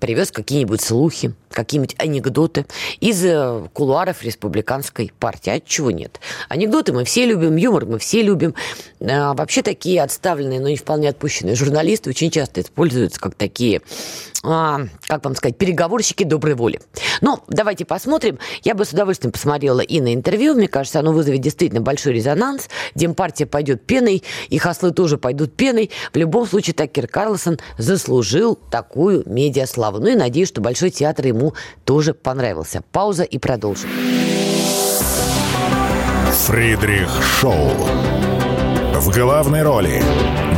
Привез 0.00 0.30
какие-нибудь 0.30 0.80
слухи, 0.80 1.34
какие-нибудь 1.50 1.96
анекдоты 1.98 2.66
из 3.00 3.24
э, 3.24 3.68
кулуаров 3.72 4.22
республиканской 4.22 5.12
партии. 5.18 5.50
А 5.50 5.60
чего 5.60 5.90
нет? 5.90 6.20
Анекдоты 6.48 6.92
мы 6.92 7.04
все 7.04 7.26
любим, 7.26 7.56
юмор 7.56 7.86
мы 7.86 7.98
все 7.98 8.22
любим. 8.22 8.54
А, 9.00 9.34
вообще 9.34 9.62
такие 9.62 10.02
отставленные, 10.02 10.60
но 10.60 10.68
не 10.68 10.76
вполне 10.86 11.08
отпущенные 11.08 11.56
журналисты 11.56 12.10
очень 12.10 12.30
часто 12.30 12.60
используются 12.60 13.18
как 13.18 13.34
такие, 13.34 13.82
а, 14.44 14.82
как 15.08 15.24
вам 15.24 15.34
сказать, 15.34 15.58
переговорщики 15.58 16.22
доброй 16.22 16.54
воли. 16.54 16.80
Но 17.20 17.42
давайте 17.48 17.84
посмотрим. 17.84 18.38
Я 18.62 18.76
бы 18.76 18.84
с 18.84 18.92
удовольствием 18.92 19.32
посмотрела 19.32 19.80
и 19.80 20.00
на 20.00 20.14
интервью. 20.14 20.54
Мне 20.54 20.68
кажется, 20.68 21.00
оно 21.00 21.12
вызовет 21.12 21.40
действительно 21.40 21.80
большой 21.80 22.12
резонанс. 22.12 22.68
Демпартия 22.94 23.48
пойдет 23.48 23.84
пеной, 23.84 24.22
и 24.48 24.58
хаслы 24.58 24.92
тоже 24.92 25.18
пойдут 25.18 25.56
пеной. 25.56 25.90
В 26.12 26.16
любом 26.16 26.46
случае, 26.46 26.74
Такер 26.74 27.08
Карлсон 27.08 27.58
заслужил 27.78 28.54
такую 28.54 29.24
медиаславу. 29.26 29.98
Ну 29.98 30.06
и 30.06 30.14
надеюсь, 30.14 30.48
что 30.48 30.60
Большой 30.60 30.90
театр 30.90 31.26
ему 31.26 31.54
тоже 31.84 32.14
понравился. 32.14 32.82
Пауза 32.92 33.24
и 33.24 33.38
продолжим. 33.38 33.90
Фридрих 36.46 37.10
Шоу. 37.40 37.70
В 38.94 39.14
главной 39.14 39.62
роли 39.62 40.02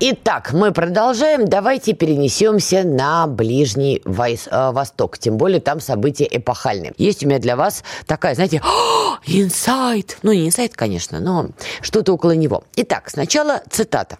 Итак, 0.00 0.52
мы 0.52 0.70
продолжаем. 0.70 1.46
Давайте 1.46 1.92
перенесемся 1.92 2.84
на 2.84 3.26
Ближний 3.26 4.00
э, 4.04 4.70
Восток. 4.70 5.18
Тем 5.18 5.36
более 5.36 5.60
там 5.60 5.80
события 5.80 6.28
эпохальные. 6.30 6.92
Есть 6.98 7.24
у 7.24 7.26
меня 7.26 7.40
для 7.40 7.56
вас 7.56 7.82
такая, 8.06 8.36
знаете, 8.36 8.62
инсайт. 9.26 10.18
Ну, 10.22 10.32
не 10.32 10.46
инсайт, 10.46 10.76
конечно, 10.76 11.18
но 11.18 11.48
что-то 11.80 12.12
около 12.12 12.30
него. 12.30 12.62
Итак, 12.76 13.10
сначала 13.10 13.60
цитата. 13.70 14.18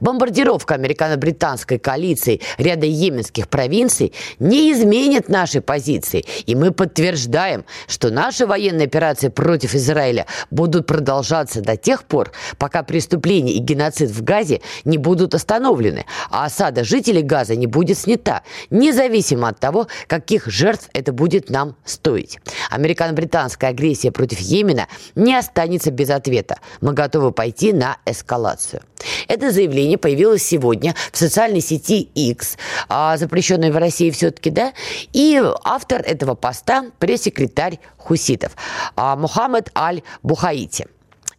Бомбардировка 0.00 0.74
американо-британской 0.74 1.78
коалиции 1.78 2.40
ряда 2.56 2.86
йеменских 2.86 3.48
провинций 3.48 4.12
не 4.38 4.72
изменит 4.72 5.28
нашей 5.28 5.60
позиции, 5.60 6.24
и 6.46 6.54
мы 6.54 6.72
подтверждаем, 6.72 7.64
что 7.86 8.10
наши 8.10 8.46
военные 8.46 8.86
операции 8.86 9.28
против 9.28 9.74
Израиля 9.74 10.26
будут 10.50 10.86
продолжаться 10.86 11.60
до 11.60 11.76
тех 11.76 12.04
пор, 12.04 12.32
пока 12.58 12.82
преступления 12.82 13.52
и 13.52 13.58
геноцид 13.58 14.10
в 14.10 14.22
Газе 14.22 14.60
не 14.84 14.98
будут 14.98 15.34
остановлены, 15.34 16.06
а 16.30 16.46
осада 16.46 16.84
жителей 16.84 17.22
Газа 17.22 17.56
не 17.56 17.66
будет 17.66 17.98
снята, 17.98 18.42
независимо 18.70 19.48
от 19.48 19.60
того, 19.60 19.88
каких 20.06 20.46
жертв 20.46 20.88
это 20.92 21.12
будет 21.12 21.50
нам 21.50 21.76
стоить. 21.84 22.38
Американо-британская 22.70 23.68
агрессия 23.68 24.10
против 24.10 24.40
Йемена 24.40 24.88
не 25.14 25.34
останется 25.34 25.90
без 25.90 26.10
ответа. 26.10 26.58
Мы 26.80 26.92
готовы 26.92 27.32
пойти 27.32 27.72
на 27.72 27.98
эскалацию. 28.06 28.82
Это 29.28 29.50
заявление 29.58 29.98
появилось 29.98 30.44
сегодня 30.44 30.94
в 31.12 31.18
социальной 31.18 31.60
сети 31.60 32.08
X, 32.14 32.56
а, 32.88 33.16
запрещенной 33.16 33.72
в 33.72 33.76
России 33.76 34.10
все-таки, 34.10 34.50
да, 34.50 34.72
и 35.12 35.42
автор 35.64 36.00
этого 36.00 36.34
поста– 36.34 36.86
пресс-секретарь 37.00 37.80
хуситов 37.96 38.52
а, 38.94 39.16
Мухаммад 39.16 39.70
Аль-Бухаити– 39.76 40.86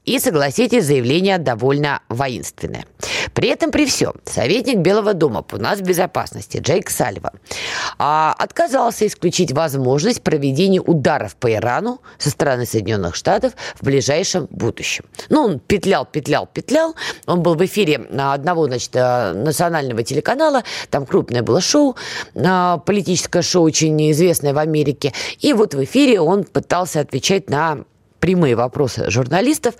и, 0.09 0.17
согласитесь, 0.17 0.85
заявление 0.85 1.37
довольно 1.37 2.01
воинственное. 2.09 2.85
При 3.35 3.49
этом, 3.49 3.69
при 3.69 3.85
всем, 3.85 4.13
советник 4.25 4.79
Белого 4.79 5.13
дома 5.13 5.43
по 5.43 5.57
нас 5.57 5.81
безопасности 5.81 6.57
Джейк 6.57 6.89
Сальва 6.89 7.33
а, 7.99 8.33
отказался 8.37 9.05
исключить 9.05 9.51
возможность 9.51 10.23
проведения 10.23 10.81
ударов 10.81 11.35
по 11.35 11.53
Ирану 11.53 12.01
со 12.17 12.31
стороны 12.31 12.65
Соединенных 12.65 13.13
Штатов 13.13 13.53
в 13.75 13.85
ближайшем 13.85 14.47
будущем. 14.49 15.05
Ну, 15.29 15.43
он 15.43 15.59
петлял, 15.59 16.07
петлял, 16.07 16.47
петлял. 16.51 16.95
Он 17.27 17.43
был 17.43 17.53
в 17.53 17.63
эфире 17.65 17.97
одного, 18.17 18.65
значит, 18.65 18.95
э, 18.95 19.33
национального 19.33 20.01
телеканала. 20.01 20.63
Там 20.89 21.05
крупное 21.05 21.43
было 21.43 21.61
шоу, 21.61 21.95
э, 22.33 22.77
политическое 22.83 23.43
шоу, 23.43 23.61
очень 23.61 24.11
известное 24.11 24.55
в 24.55 24.57
Америке. 24.57 25.13
И 25.39 25.53
вот 25.53 25.75
в 25.75 25.83
эфире 25.83 26.19
он 26.19 26.45
пытался 26.45 26.99
отвечать 26.99 27.47
на 27.51 27.83
прямые 28.19 28.55
вопросы 28.55 29.09
журналистов, 29.09 29.75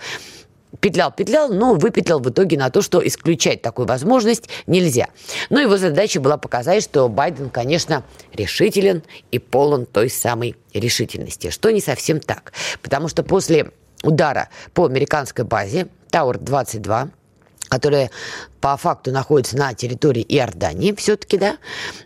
петлял, 0.80 1.12
петлял, 1.12 1.52
но 1.52 1.74
выпетлял 1.74 2.20
в 2.20 2.30
итоге 2.30 2.56
на 2.58 2.70
то, 2.70 2.82
что 2.82 3.06
исключать 3.06 3.62
такую 3.62 3.86
возможность 3.86 4.48
нельзя. 4.66 5.08
Но 5.48 5.60
его 5.60 5.76
задача 5.76 6.20
была 6.20 6.36
показать, 6.36 6.82
что 6.82 7.08
Байден, 7.08 7.50
конечно, 7.50 8.04
решителен 8.32 9.02
и 9.30 9.38
полон 9.38 9.86
той 9.86 10.10
самой 10.10 10.56
решительности, 10.72 11.50
что 11.50 11.70
не 11.70 11.80
совсем 11.80 12.20
так. 12.20 12.52
Потому 12.82 13.08
что 13.08 13.22
после 13.22 13.72
удара 14.02 14.48
по 14.72 14.86
американской 14.86 15.44
базе 15.44 15.88
Тауэр-22, 16.10 17.10
которая 17.68 18.10
по 18.60 18.76
факту 18.76 19.10
находится 19.10 19.56
на 19.56 19.74
территории 19.74 20.24
Иордании 20.28 20.92
все-таки, 20.92 21.38
да, 21.38 21.56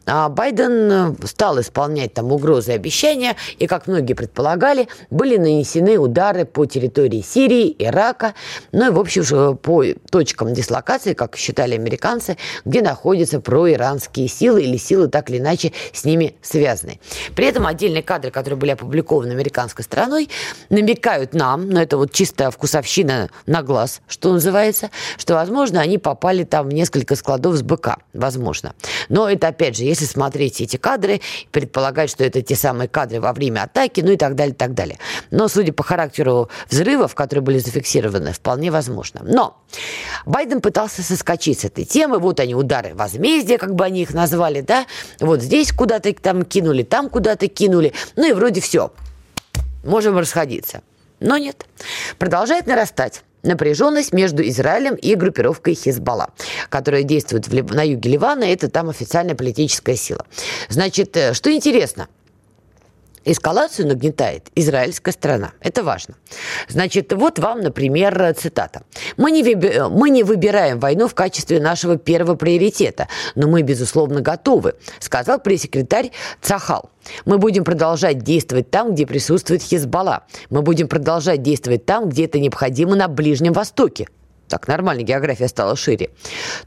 а 0.06 0.28
Байден 0.28 0.92
э, 0.92 1.26
стал 1.26 1.60
исполнять 1.60 2.14
там 2.14 2.32
угрозы 2.32 2.72
и 2.72 2.74
обещания, 2.74 3.36
и, 3.58 3.66
как 3.66 3.86
многие 3.86 4.14
предполагали, 4.14 4.88
были 5.10 5.36
нанесены 5.36 5.98
удары 5.98 6.44
по 6.44 6.66
территории 6.66 7.22
Сирии, 7.22 7.74
Ирака, 7.78 8.34
ну 8.72 8.88
и, 8.88 8.90
в 8.90 8.98
общем, 8.98 9.56
по 9.56 9.84
точкам 10.10 10.54
дислокации, 10.54 11.14
как 11.14 11.36
считали 11.36 11.74
американцы, 11.74 12.36
где 12.64 12.82
находятся 12.82 13.40
проиранские 13.40 14.28
силы 14.28 14.62
или 14.62 14.76
силы 14.76 15.08
так 15.08 15.30
или 15.30 15.38
иначе 15.38 15.72
с 15.92 16.04
ними 16.04 16.36
связаны. 16.42 17.00
При 17.34 17.46
этом 17.46 17.66
отдельные 17.66 18.02
кадры, 18.02 18.30
которые 18.30 18.58
были 18.58 18.70
опубликованы 18.70 19.32
американской 19.32 19.84
стороной, 19.84 20.28
намекают 20.68 21.34
нам, 21.34 21.68
но 21.68 21.82
это 21.82 21.96
вот 21.96 22.12
чистая 22.12 22.50
вкусовщина 22.50 23.30
на 23.46 23.62
глаз, 23.62 24.00
что 24.08 24.32
называется, 24.32 24.90
что, 25.16 25.34
возможно, 25.34 25.80
они 25.80 25.98
попали 25.98 26.43
там 26.44 26.68
несколько 26.68 27.16
складов 27.16 27.56
с 27.56 27.62
БК, 27.62 27.98
возможно. 28.12 28.74
Но 29.08 29.28
это, 29.28 29.48
опять 29.48 29.76
же, 29.76 29.84
если 29.84 30.04
смотреть 30.04 30.60
эти 30.60 30.76
кадры, 30.76 31.20
предполагать, 31.50 32.10
что 32.10 32.24
это 32.24 32.42
те 32.42 32.56
самые 32.56 32.88
кадры 32.88 33.20
во 33.20 33.32
время 33.32 33.62
атаки, 33.62 34.00
ну 34.00 34.12
и 34.12 34.16
так 34.16 34.34
далее, 34.34 34.54
так 34.54 34.74
далее. 34.74 34.98
Но, 35.30 35.48
судя 35.48 35.72
по 35.72 35.82
характеру 35.82 36.48
взрывов, 36.70 37.14
которые 37.14 37.42
были 37.42 37.58
зафиксированы, 37.58 38.32
вполне 38.32 38.70
возможно. 38.70 39.20
Но 39.24 39.62
Байден 40.26 40.60
пытался 40.60 41.02
соскочить 41.02 41.60
с 41.60 41.64
этой 41.64 41.84
темы. 41.84 42.18
Вот 42.18 42.40
они, 42.40 42.54
удары 42.54 42.94
возмездия, 42.94 43.58
как 43.58 43.74
бы 43.74 43.84
они 43.84 44.02
их 44.02 44.14
назвали, 44.14 44.60
да? 44.60 44.86
Вот 45.20 45.42
здесь 45.42 45.72
куда-то 45.72 46.12
там 46.14 46.44
кинули, 46.44 46.82
там 46.82 47.08
куда-то 47.08 47.48
кинули. 47.48 47.92
Ну 48.16 48.28
и 48.28 48.32
вроде 48.32 48.60
все. 48.60 48.92
Можем 49.84 50.18
расходиться. 50.18 50.82
Но 51.20 51.38
нет. 51.38 51.66
Продолжает 52.18 52.66
нарастать 52.66 53.22
напряженность 53.44 54.12
между 54.12 54.46
Израилем 54.48 54.94
и 54.94 55.14
группировкой 55.14 55.74
Хизбалла, 55.74 56.30
которая 56.68 57.02
действует 57.02 57.48
в, 57.48 57.74
на 57.74 57.82
юге 57.82 58.10
Ливана. 58.10 58.44
Это 58.44 58.68
там 58.68 58.88
официальная 58.88 59.34
политическая 59.34 59.96
сила. 59.96 60.24
Значит, 60.68 61.16
э, 61.16 61.34
что 61.34 61.52
интересно– 61.52 62.08
Эскалацию 63.24 63.88
нагнетает 63.88 64.48
израильская 64.54 65.12
страна. 65.12 65.52
Это 65.60 65.82
важно. 65.82 66.14
Значит, 66.68 67.12
вот 67.12 67.38
вам, 67.38 67.60
например, 67.60 68.34
цитата. 68.34 68.82
«Мы 69.16 69.30
не, 69.30 69.42
выби... 69.42 69.82
«Мы 69.90 70.10
не 70.10 70.22
выбираем 70.22 70.78
войну 70.78 71.08
в 71.08 71.14
качестве 71.14 71.60
нашего 71.60 71.96
первого 71.96 72.36
приоритета, 72.36 73.08
но 73.34 73.48
мы, 73.48 73.62
безусловно, 73.62 74.20
готовы», 74.20 74.74
сказал 75.00 75.38
пресс-секретарь 75.40 76.10
Цахал. 76.40 76.90
Мы 77.24 77.38
будем 77.38 77.64
продолжать 77.64 78.18
действовать 78.18 78.70
там, 78.70 78.94
где 78.94 79.06
присутствует 79.06 79.62
Хизбалла. 79.62 80.24
Мы 80.50 80.62
будем 80.62 80.88
продолжать 80.88 81.42
действовать 81.42 81.84
там, 81.84 82.08
где 82.08 82.24
это 82.24 82.38
необходимо 82.38 82.96
на 82.96 83.08
Ближнем 83.08 83.52
Востоке 83.52 84.08
так 84.48 84.68
нормально 84.68 85.02
география 85.02 85.48
стала 85.48 85.76
шире. 85.76 86.10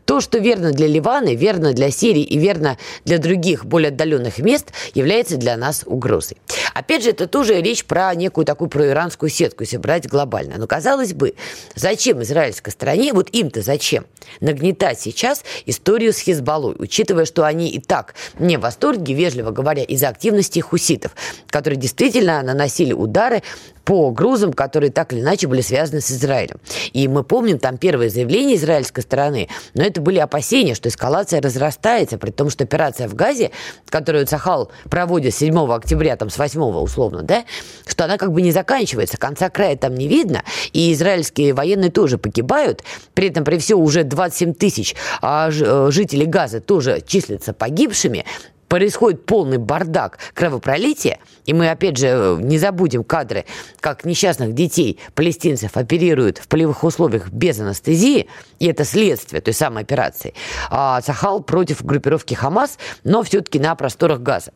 То, 0.05 0.21
что 0.21 0.37
верно 0.39 0.71
для 0.71 0.87
Ливана, 0.87 1.33
верно 1.33 1.73
для 1.73 1.91
Сирии 1.91 2.23
и 2.23 2.37
верно 2.37 2.77
для 3.05 3.17
других 3.17 3.65
более 3.65 3.89
отдаленных 3.89 4.39
мест, 4.39 4.71
является 4.93 5.37
для 5.37 5.57
нас 5.57 5.83
угрозой. 5.85 6.37
Опять 6.73 7.03
же, 7.03 7.09
это 7.11 7.27
тоже 7.27 7.61
речь 7.61 7.85
про 7.85 8.13
некую 8.15 8.45
такую 8.45 8.69
проиранскую 8.69 9.29
сетку, 9.29 9.63
если 9.63 9.77
брать 9.77 10.07
глобально. 10.07 10.57
Но, 10.57 10.67
казалось 10.67 11.13
бы, 11.13 11.33
зачем 11.75 12.21
израильской 12.21 12.71
стране, 12.71 13.13
вот 13.13 13.29
им-то 13.31 13.61
зачем, 13.61 14.05
нагнетать 14.41 14.99
сейчас 14.99 15.43
историю 15.65 16.13
с 16.13 16.19
Хизбаллой, 16.19 16.75
учитывая, 16.77 17.25
что 17.25 17.45
они 17.45 17.69
и 17.69 17.79
так 17.79 18.15
не 18.39 18.57
в 18.57 18.61
восторге, 18.61 19.13
вежливо 19.13 19.51
говоря, 19.51 19.83
из-за 19.83 20.09
активности 20.09 20.59
хуситов, 20.59 21.15
которые 21.47 21.79
действительно 21.79 22.41
наносили 22.41 22.93
удары 22.93 23.43
по 23.87 24.11
грузам, 24.11 24.51
которые 24.51 24.91
так 24.91 25.13
или 25.13 25.21
иначе 25.21 25.47
были 25.47 25.61
связаны 25.61 26.01
с 26.01 26.11
Израилем. 26.11 26.57
И 26.91 27.07
мы 27.07 27.23
помним 27.23 27.57
там 27.67 27.77
первое 27.77 28.07
заявление 28.07 28.55
израильской 28.55 29.03
стороны, 29.03 29.49
но 29.73 29.83
это 29.83 29.99
были 29.99 30.19
опасения, 30.19 30.73
что 30.73 30.87
эскалация 30.87 31.41
разрастается, 31.41 32.17
при 32.17 32.31
том, 32.31 32.49
что 32.49 32.63
операция 32.63 33.09
в 33.09 33.13
Газе, 33.13 33.51
которую 33.89 34.25
Цахал 34.25 34.71
проводит 34.89 35.35
7 35.35 35.69
октября, 35.73 36.15
там 36.15 36.29
с 36.29 36.37
8 36.37 36.61
условно, 36.61 37.23
да, 37.23 37.43
что 37.85 38.05
она 38.05 38.17
как 38.17 38.31
бы 38.31 38.41
не 38.41 38.53
заканчивается, 38.53 39.17
конца 39.17 39.49
края 39.49 39.75
там 39.75 39.95
не 39.95 40.07
видно, 40.07 40.43
и 40.71 40.93
израильские 40.93 41.53
военные 41.53 41.91
тоже 41.91 42.17
погибают, 42.17 42.83
при 43.13 43.27
этом 43.27 43.43
при 43.43 43.57
все 43.57 43.75
уже 43.75 44.05
27 44.05 44.53
тысяч 44.53 44.95
а 45.21 45.49
э, 45.49 45.89
жителей 45.91 46.25
Газа 46.25 46.61
тоже 46.61 47.03
числятся 47.05 47.51
погибшими, 47.51 48.23
происходит 48.67 49.25
полный 49.25 49.57
бардак 49.57 50.19
кровопролития, 50.33 51.19
и 51.45 51.53
мы, 51.53 51.69
опять 51.69 51.97
же, 51.97 52.37
не 52.41 52.57
забудем 52.57 53.03
кадры, 53.03 53.45
как 53.79 54.05
несчастных 54.05 54.53
детей 54.53 54.99
палестинцев 55.15 55.77
оперируют 55.77 56.37
в 56.37 56.47
полевых 56.47 56.83
условиях 56.83 57.29
без 57.29 57.59
анестезии, 57.59 58.27
и 58.59 58.67
это 58.67 58.83
следствие 58.83 59.41
той 59.41 59.53
самой 59.53 59.83
операции, 59.83 60.33
а 60.69 61.01
Сахал 61.01 61.41
против 61.41 61.83
группировки 61.83 62.33
Хамас, 62.33 62.77
но 63.03 63.23
все-таки 63.23 63.59
на 63.59 63.75
просторах 63.75 64.19
Газа. 64.19 64.51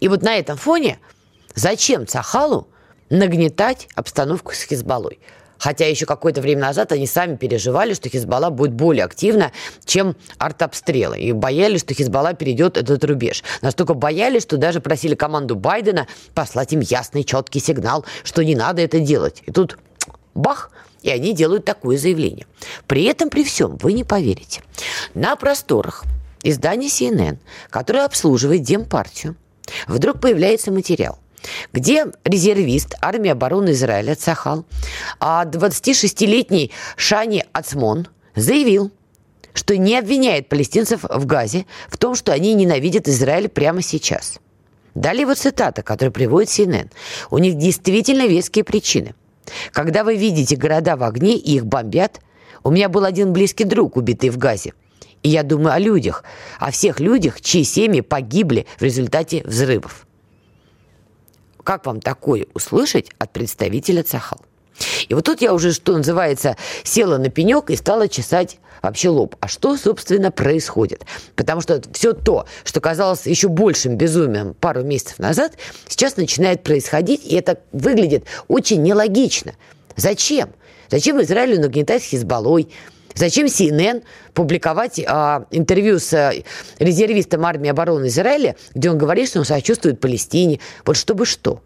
И 0.00 0.08
вот 0.08 0.22
на 0.22 0.36
этом 0.36 0.56
фоне 0.56 0.98
зачем 1.54 2.06
Цахалу 2.06 2.68
нагнетать 3.10 3.88
обстановку 3.94 4.52
с 4.54 4.62
Хизбаллой? 4.62 5.18
Хотя 5.64 5.88
еще 5.88 6.04
какое-то 6.04 6.42
время 6.42 6.60
назад 6.60 6.92
они 6.92 7.06
сами 7.06 7.36
переживали, 7.36 7.94
что 7.94 8.10
Хизбалла 8.10 8.50
будет 8.50 8.74
более 8.74 9.02
активна, 9.06 9.50
чем 9.86 10.14
артобстрелы. 10.36 11.18
И 11.18 11.32
боялись, 11.32 11.80
что 11.80 11.94
Хизбалла 11.94 12.34
перейдет 12.34 12.76
этот 12.76 13.02
рубеж. 13.02 13.42
Настолько 13.62 13.94
боялись, 13.94 14.42
что 14.42 14.58
даже 14.58 14.82
просили 14.82 15.14
команду 15.14 15.56
Байдена 15.56 16.06
послать 16.34 16.74
им 16.74 16.80
ясный, 16.80 17.24
четкий 17.24 17.60
сигнал, 17.60 18.04
что 18.24 18.44
не 18.44 18.54
надо 18.54 18.82
это 18.82 19.00
делать. 19.00 19.42
И 19.46 19.52
тут 19.52 19.78
бах, 20.34 20.70
и 21.00 21.08
они 21.08 21.32
делают 21.32 21.64
такое 21.64 21.96
заявление. 21.96 22.46
При 22.86 23.04
этом, 23.04 23.30
при 23.30 23.42
всем, 23.42 23.78
вы 23.78 23.94
не 23.94 24.04
поверите. 24.04 24.60
На 25.14 25.34
просторах 25.34 26.04
издания 26.42 26.88
CNN, 26.88 27.38
которое 27.70 28.04
обслуживает 28.04 28.60
Демпартию, 28.60 29.34
вдруг 29.86 30.20
появляется 30.20 30.70
материал, 30.70 31.18
где 31.72 32.06
резервист 32.24 32.94
армии 33.00 33.30
обороны 33.30 33.70
Израиля 33.70 34.14
Цахал, 34.14 34.64
а 35.20 35.44
26-летний 35.44 36.72
Шани 36.96 37.44
Ацмон 37.52 38.08
заявил, 38.34 38.90
что 39.52 39.76
не 39.76 39.96
обвиняет 39.96 40.48
палестинцев 40.48 41.04
в 41.04 41.26
Газе 41.26 41.66
в 41.88 41.96
том, 41.96 42.14
что 42.14 42.32
они 42.32 42.54
ненавидят 42.54 43.08
Израиль 43.08 43.48
прямо 43.48 43.82
сейчас. 43.82 44.40
Далее 44.94 45.26
вот 45.26 45.38
цитата, 45.38 45.82
которую 45.82 46.12
приводит 46.12 46.50
CNN. 46.50 46.90
У 47.30 47.38
них 47.38 47.56
действительно 47.56 48.26
веские 48.26 48.64
причины. 48.64 49.14
Когда 49.72 50.04
вы 50.04 50.16
видите 50.16 50.56
города 50.56 50.96
в 50.96 51.02
огне 51.02 51.36
и 51.36 51.56
их 51.56 51.66
бомбят, 51.66 52.20
у 52.62 52.70
меня 52.70 52.88
был 52.88 53.04
один 53.04 53.32
близкий 53.32 53.64
друг, 53.64 53.96
убитый 53.96 54.30
в 54.30 54.38
Газе. 54.38 54.72
И 55.22 55.28
я 55.28 55.42
думаю 55.42 55.72
о 55.72 55.78
людях, 55.78 56.24
о 56.58 56.70
всех 56.70 57.00
людях, 57.00 57.40
чьи 57.40 57.64
семьи 57.64 58.00
погибли 58.00 58.66
в 58.78 58.82
результате 58.82 59.42
взрывов. 59.44 60.06
Как 61.64 61.86
вам 61.86 62.00
такое 62.00 62.46
услышать 62.52 63.08
от 63.18 63.32
представителя 63.32 64.02
Цахал? 64.02 64.40
И 65.08 65.14
вот 65.14 65.24
тут 65.24 65.40
я 65.40 65.54
уже, 65.54 65.72
что 65.72 65.96
называется, 65.96 66.56
села 66.82 67.16
на 67.16 67.30
пенек 67.30 67.70
и 67.70 67.76
стала 67.76 68.08
чесать 68.08 68.58
вообще 68.82 69.08
лоб. 69.08 69.36
А 69.40 69.48
что, 69.48 69.76
собственно, 69.76 70.30
происходит? 70.30 71.06
Потому 71.36 71.60
что 71.60 71.80
все 71.92 72.12
то, 72.12 72.46
что 72.64 72.80
казалось 72.80 73.26
еще 73.26 73.48
большим 73.48 73.96
безумием 73.96 74.54
пару 74.54 74.82
месяцев 74.82 75.18
назад, 75.18 75.52
сейчас 75.88 76.16
начинает 76.16 76.62
происходить, 76.62 77.24
и 77.24 77.34
это 77.34 77.58
выглядит 77.72 78.26
очень 78.48 78.82
нелогично. 78.82 79.54
Зачем? 79.96 80.50
Зачем 80.90 81.20
Израилю 81.22 81.60
нагнетать 81.60 82.02
Хизбаллой? 82.02 82.68
Зачем 83.14 83.46
CNN 83.46 84.04
публиковать 84.32 85.00
а, 85.06 85.46
интервью 85.50 85.98
с 85.98 86.12
а, 86.12 86.32
резервистом 86.78 87.44
армии 87.44 87.70
обороны 87.70 88.06
Израиля, 88.06 88.56
где 88.74 88.90
он 88.90 88.98
говорит, 88.98 89.28
что 89.28 89.40
он 89.40 89.44
сочувствует 89.44 90.00
Палестине? 90.00 90.60
Вот 90.84 90.96
чтобы 90.96 91.26
что? 91.26 91.60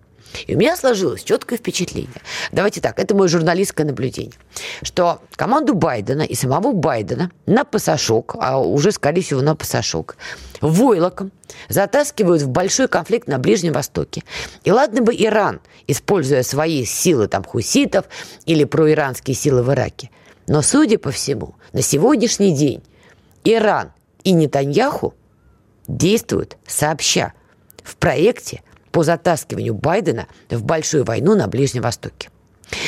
И 0.47 0.55
у 0.55 0.59
меня 0.59 0.77
сложилось 0.77 1.23
четкое 1.25 1.59
впечатление. 1.59 2.21
Давайте 2.53 2.81
так, 2.81 2.99
это 2.99 3.15
мое 3.15 3.29
журналистское 3.29 3.87
наблюдение, 3.87 4.35
что 4.83 5.23
команду 5.37 5.75
Байдена 5.75 6.23
и 6.23 6.35
самого 6.35 6.73
Байдена 6.73 7.31
на 7.47 7.65
пасашок, 7.65 8.37
а 8.39 8.59
уже, 8.59 8.93
скорее 8.93 9.23
всего, 9.23 9.41
на 9.41 9.57
пасашок, 9.57 10.17
войлоком 10.61 11.33
затаскивают 11.69 12.43
в 12.43 12.49
большой 12.49 12.89
конфликт 12.89 13.27
на 13.27 13.39
Ближнем 13.39 13.73
Востоке. 13.73 14.23
И 14.65 14.71
ладно 14.71 15.01
бы 15.01 15.15
Иран, 15.15 15.61
используя 15.87 16.43
свои 16.43 16.85
силы 16.85 17.27
там 17.29 17.43
хуситов 17.43 18.05
или 18.45 18.65
проиранские 18.65 19.35
силы 19.35 19.63
в 19.63 19.73
Ираке, 19.73 20.11
но, 20.49 20.63
судя 20.63 20.99
по 20.99 21.11
всему, 21.11 21.55
на 21.73 21.83
сегодняшний 21.83 22.53
день 22.53 22.83
Иран 23.45 23.93
и 24.25 24.33
Нетаньяху 24.33 25.15
действуют 25.87 26.57
сообща 26.67 27.35
в 27.83 27.97
проекте 27.97 28.63
по 28.91 29.05
затаскиванию 29.05 29.75
Байдена 29.75 30.27
в 30.51 30.65
большую 30.65 31.05
войну 31.05 31.37
на 31.37 31.47
Ближнем 31.47 31.83
Востоке. 31.83 32.31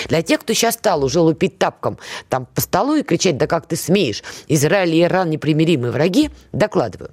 Для 0.08 0.22
тех, 0.22 0.40
кто 0.40 0.52
сейчас 0.52 0.74
стал 0.74 1.04
уже 1.04 1.20
лупить 1.20 1.58
тапком 1.58 1.98
там 2.28 2.46
по 2.46 2.60
столу 2.60 2.96
и 2.96 3.02
кричать, 3.02 3.36
да 3.38 3.46
как 3.46 3.66
ты 3.66 3.76
смеешь, 3.76 4.22
Израиль 4.48 4.94
и 4.94 5.02
Иран 5.02 5.30
непримиримые 5.30 5.92
враги, 5.92 6.30
докладываю. 6.52 7.12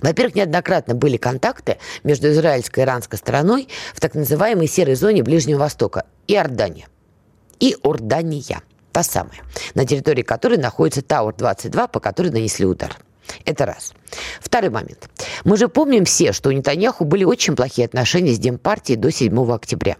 Во-первых, 0.00 0.34
неоднократно 0.34 0.94
были 0.94 1.16
контакты 1.16 1.78
между 2.02 2.30
израильской 2.30 2.82
и 2.82 2.86
иранской 2.86 3.18
стороной 3.18 3.68
в 3.94 4.00
так 4.00 4.14
называемой 4.14 4.66
серой 4.66 4.96
зоне 4.96 5.22
Ближнего 5.22 5.60
Востока. 5.60 6.04
Иордания. 6.26 6.88
Иордания– 7.58 8.62
та 8.94 9.02
самая, 9.02 9.42
на 9.74 9.84
территории 9.84 10.22
которой 10.22 10.56
находится 10.56 11.00
Тауэр-22, 11.00 11.90
по 11.90 11.98
которой 11.98 12.28
нанесли 12.28 12.64
удар. 12.64 12.96
Это 13.44 13.66
раз. 13.66 13.92
Второй 14.40 14.70
момент. 14.70 15.08
Мы 15.44 15.56
же 15.56 15.66
помним 15.68 16.04
все, 16.04 16.32
что 16.32 16.50
у 16.50 16.52
Нетаньяху 16.52 17.04
были 17.04 17.24
очень 17.24 17.56
плохие 17.56 17.86
отношения 17.86 18.32
с 18.32 18.38
Демпартией 18.38 18.96
до 18.96 19.10
7 19.10 19.52
октября. 19.52 19.96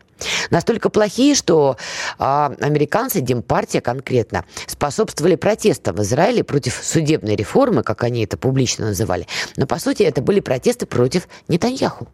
Настолько 0.50 0.90
плохие, 0.90 1.34
что 1.34 1.76
э, 2.18 2.22
американцы, 2.22 3.20
Демпартия 3.20 3.80
конкретно, 3.80 4.44
способствовали 4.68 5.34
протестам 5.34 5.96
в 5.96 6.02
Израиле 6.02 6.44
против 6.44 6.80
судебной 6.80 7.34
реформы, 7.34 7.82
как 7.82 8.04
они 8.04 8.24
это 8.24 8.36
публично 8.36 8.86
называли. 8.86 9.26
Но, 9.56 9.66
по 9.66 9.80
сути, 9.80 10.04
это 10.04 10.22
были 10.22 10.38
протесты 10.38 10.86
против 10.86 11.26
Нетаньяху. 11.48 12.06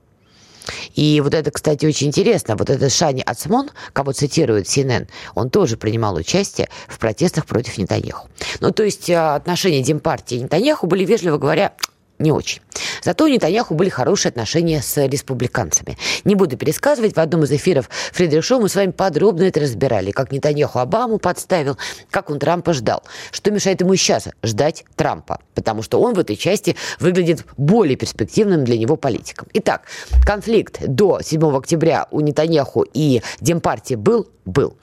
И 0.94 1.20
вот 1.20 1.34
это, 1.34 1.50
кстати, 1.50 1.86
очень 1.86 2.08
интересно. 2.08 2.56
Вот 2.56 2.70
этот 2.70 2.92
Шани 2.92 3.22
Ацмон, 3.24 3.70
кого 3.92 4.12
цитирует 4.12 4.66
CNN, 4.66 5.08
он 5.34 5.50
тоже 5.50 5.76
принимал 5.76 6.14
участие 6.16 6.68
в 6.88 6.98
протестах 6.98 7.46
против 7.46 7.78
Нетаньяху. 7.78 8.28
Ну, 8.60 8.70
то 8.72 8.82
есть 8.82 9.10
а, 9.10 9.34
отношения 9.34 9.82
Демпартии 9.82 10.36
и 10.36 10.40
Нетаньяху 10.42 10.86
были, 10.86 11.04
вежливо 11.04 11.38
говоря, 11.38 11.74
не 12.18 12.32
очень. 12.32 12.60
Зато 13.02 13.24
у 13.24 13.28
Нетаньяху 13.28 13.74
были 13.74 13.88
хорошие 13.88 14.30
отношения 14.30 14.82
с 14.82 14.96
республиканцами. 15.06 15.96
Не 16.24 16.34
буду 16.34 16.56
пересказывать, 16.56 17.16
в 17.16 17.20
одном 17.20 17.44
из 17.44 17.52
эфиров 17.52 17.88
Фридрих 18.12 18.44
Шоу 18.44 18.60
мы 18.60 18.68
с 18.68 18.74
вами 18.74 18.90
подробно 18.90 19.44
это 19.44 19.60
разбирали, 19.60 20.10
как 20.10 20.32
Нетаньяху 20.32 20.78
Обаму 20.78 21.18
подставил, 21.18 21.78
как 22.10 22.30
он 22.30 22.38
Трампа 22.38 22.72
ждал. 22.72 23.02
Что 23.30 23.50
мешает 23.50 23.80
ему 23.80 23.94
сейчас 23.96 24.28
ждать 24.42 24.84
Трампа? 24.96 25.40
Потому 25.54 25.82
что 25.82 26.00
он 26.00 26.14
в 26.14 26.18
этой 26.18 26.36
части 26.36 26.76
выглядит 26.98 27.44
более 27.56 27.96
перспективным 27.96 28.64
для 28.64 28.78
него 28.78 28.96
политиком. 28.96 29.48
Итак, 29.54 29.82
конфликт 30.24 30.80
до 30.86 31.20
7 31.22 31.56
октября 31.56 32.06
у 32.10 32.20
Нетаньяху 32.20 32.84
и 32.92 33.22
Демпартии 33.40 33.94
был 33.94 34.28
был. 34.44 34.76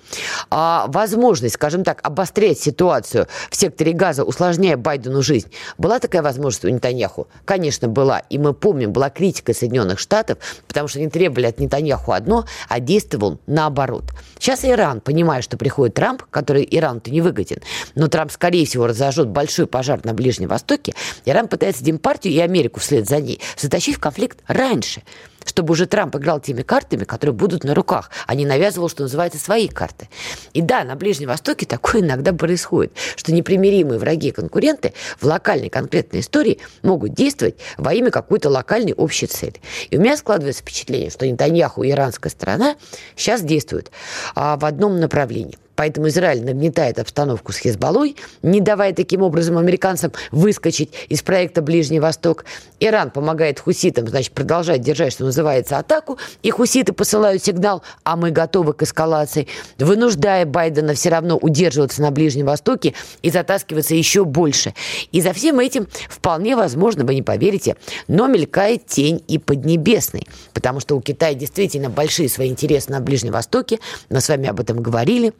А 0.49 0.86
возможность, 0.88 1.56
скажем 1.56 1.84
так, 1.84 1.99
обострять 2.03 2.60
ситуацию 2.60 3.27
в 3.49 3.56
секторе 3.56 3.91
газа, 3.91 4.23
усложняя 4.23 4.77
Байдену 4.77 5.21
жизнь, 5.21 5.51
была 5.77 5.99
такая 5.99 6.21
возможность 6.21 6.65
у 6.65 6.69
Нетаньяху? 6.69 7.27
Конечно, 7.45 7.88
была. 7.88 8.06
И 8.29 8.37
мы 8.37 8.53
помним, 8.53 8.91
была 8.91 9.09
критика 9.09 9.53
Соединенных 9.53 9.99
Штатов, 9.99 10.37
потому 10.67 10.87
что 10.87 10.99
они 10.99 11.09
требовали 11.09 11.47
от 11.47 11.59
Нетаньяху 11.59 12.11
одно, 12.11 12.45
а 12.69 12.79
действовал 12.79 13.39
наоборот. 13.47 14.05
Сейчас 14.39 14.63
Иран, 14.63 15.01
понимая, 15.01 15.41
что 15.41 15.57
приходит 15.57 15.95
Трамп, 15.95 16.23
который 16.29 16.67
Ирану-то 16.69 17.11
не 17.11 17.21
выгоден, 17.21 17.57
но 17.95 18.07
Трамп, 18.07 18.31
скорее 18.31 18.65
всего, 18.65 18.87
разожжет 18.87 19.27
большой 19.27 19.67
пожар 19.67 19.99
на 20.03 20.13
Ближнем 20.13 20.47
Востоке, 20.47 20.93
Иран 21.25 21.47
пытается 21.47 21.83
Демпартию 21.83 22.33
и 22.33 22.39
Америку 22.39 22.79
вслед 22.79 23.07
за 23.07 23.19
ней 23.19 23.39
затащить 23.57 23.97
в 23.97 23.99
конфликт 23.99 24.39
раньше 24.47 25.03
чтобы 25.47 25.73
уже 25.73 25.86
Трамп 25.86 26.15
играл 26.15 26.39
теми 26.39 26.62
картами, 26.62 27.03
которые 27.03 27.33
будут 27.33 27.63
на 27.63 27.73
руках, 27.73 28.12
а 28.25 28.36
не 28.36 28.45
навязывал, 28.45 28.89
что 28.89 29.03
называется, 29.03 29.39
свои 29.39 29.67
карты. 29.67 30.10
И 30.53 30.62
да, 30.62 30.83
на 30.83 30.95
Ближнем 30.95 31.29
Востоке 31.29 31.65
такое 31.65 32.01
иногда 32.01 32.33
происходит, 32.33 32.93
что 33.15 33.33
непримиримые 33.33 33.99
враги 33.99 34.29
и 34.29 34.31
конкуренты 34.31 34.93
в 35.19 35.25
локальной 35.25 35.69
конкретной 35.69 36.19
истории 36.19 36.60
могут 36.83 37.13
действовать 37.13 37.55
во 37.77 37.93
имя 37.93 38.12
какой-то 38.12 38.49
локальной 38.49 38.93
общей 38.93 39.27
цели. 39.27 39.55
И 39.89 39.97
у 39.97 40.01
меня 40.01 40.17
складывается 40.17 40.62
впечатление, 40.62 41.10
что 41.10 41.27
Нетаньяху 41.27 41.83
и 41.83 41.91
иранская 41.91 42.31
сторона 42.31 42.75
сейчас 43.15 43.41
действуют 43.41 43.91
а, 44.36 44.57
в 44.57 44.65
одном 44.65 44.99
направлении. 44.99 45.57
Поэтому 45.77 46.07
Израиль 46.09 46.43
нагнетает 46.43 46.99
обстановку 46.99 47.53
с 47.53 47.57
Хезболой, 47.59 48.17
не 48.41 48.59
давая 48.59 48.93
таким 48.93 49.21
образом 49.21 49.57
американцам 49.59 50.11
выскочить 50.31 50.91
из 51.07 51.21
проекта 51.21 51.61
Ближний 51.61 51.99
Восток. 51.99 52.45
Иран 52.79 53.11
помогает 53.11 53.59
хуситам, 53.59 54.07
значит, 54.07 54.33
продолжать 54.33 54.81
держать, 54.81 55.13
что 55.13 55.23
называется, 55.23 55.77
атаку. 55.77 56.17
И 56.41 56.49
хуситы 56.49 56.93
посылают 56.93 57.43
сигнал, 57.43 57.83
а 58.03 58.15
мы 58.15 58.31
готовы 58.31 58.73
к 58.73 58.81
эскалации, 58.81 59.47
вынуждая 59.77 60.45
Байдена 60.47 60.95
все 60.95 61.09
равно 61.09 61.37
удерживаться 61.37 62.01
на 62.01 62.09
Ближнем 62.09 62.47
Востоке 62.47 62.95
и 63.21 63.29
затаскиваться 63.29 63.93
еще 63.93 64.25
больше. 64.25 64.73
И 65.11 65.21
за 65.21 65.31
всем 65.31 65.59
этим 65.59 65.87
вполне 66.09 66.55
возможно, 66.55 67.05
вы 67.05 67.13
не 67.13 67.21
поверите, 67.21 67.75
но 68.07 68.25
мелькает 68.25 68.87
тень 68.87 69.23
и 69.27 69.37
Поднебесной. 69.37 70.27
Потому 70.53 70.79
что 70.79 70.95
у 70.97 71.01
Китая 71.01 71.35
действительно 71.35 71.91
большие 71.91 72.29
свои 72.29 72.49
интересы 72.49 72.91
на 72.91 72.99
Ближнем 72.99 73.33
Востоке. 73.33 73.77
Мы 74.09 74.21
с 74.21 74.27
вами 74.27 74.49
об 74.49 74.59
этом 74.59 74.81
говорили. 74.81 75.33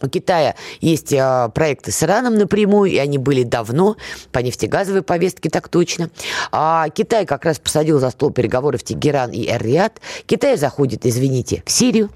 У 0.00 0.08
Китая 0.08 0.54
есть 0.80 1.12
а, 1.12 1.48
проекты 1.48 1.90
с 1.90 2.02
Ираном 2.02 2.36
напрямую, 2.36 2.90
и 2.90 2.98
они 2.98 3.18
были 3.18 3.42
давно, 3.42 3.96
по 4.32 4.38
нефтегазовой 4.38 5.02
повестке 5.02 5.50
так 5.50 5.68
точно. 5.68 6.10
А 6.52 6.88
Китай 6.90 7.26
как 7.26 7.44
раз 7.44 7.58
посадил 7.58 7.98
за 7.98 8.10
стол 8.10 8.30
переговоров 8.30 8.82
Тегеран 8.82 9.30
и 9.32 9.46
Эр-Рияд. 9.48 10.00
Китай 10.26 10.56
заходит, 10.56 11.04
извините, 11.04 11.62
в 11.66 11.70
Сирию. 11.70 12.10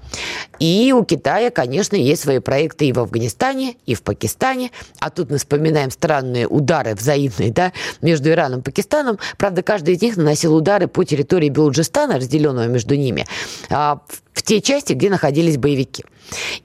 И 0.59 0.93
у 0.95 1.03
Китая, 1.03 1.49
конечно, 1.51 1.95
есть 1.95 2.23
свои 2.23 2.39
проекты 2.39 2.87
и 2.87 2.93
в 2.93 2.99
Афганистане, 2.99 3.75
и 3.85 3.95
в 3.95 4.01
Пакистане. 4.01 4.71
А 4.99 5.09
тут 5.09 5.29
мы 5.29 5.37
вспоминаем 5.37 5.91
странные 5.91 6.47
удары 6.47 6.95
взаимные 6.95 7.51
да, 7.51 7.73
между 8.01 8.29
Ираном 8.29 8.61
и 8.61 8.63
Пакистаном. 8.63 9.19
Правда, 9.37 9.61
каждый 9.61 9.95
из 9.95 10.01
них 10.01 10.15
наносил 10.15 10.55
удары 10.55 10.87
по 10.87 11.03
территории 11.03 11.49
Белуджистана, 11.49 12.15
разделенного 12.15 12.67
между 12.67 12.95
ними, 12.95 13.25
а, 13.69 13.99
те 14.41 14.61
части, 14.61 14.93
где 14.93 15.09
находились 15.09 15.57
боевики. 15.57 16.03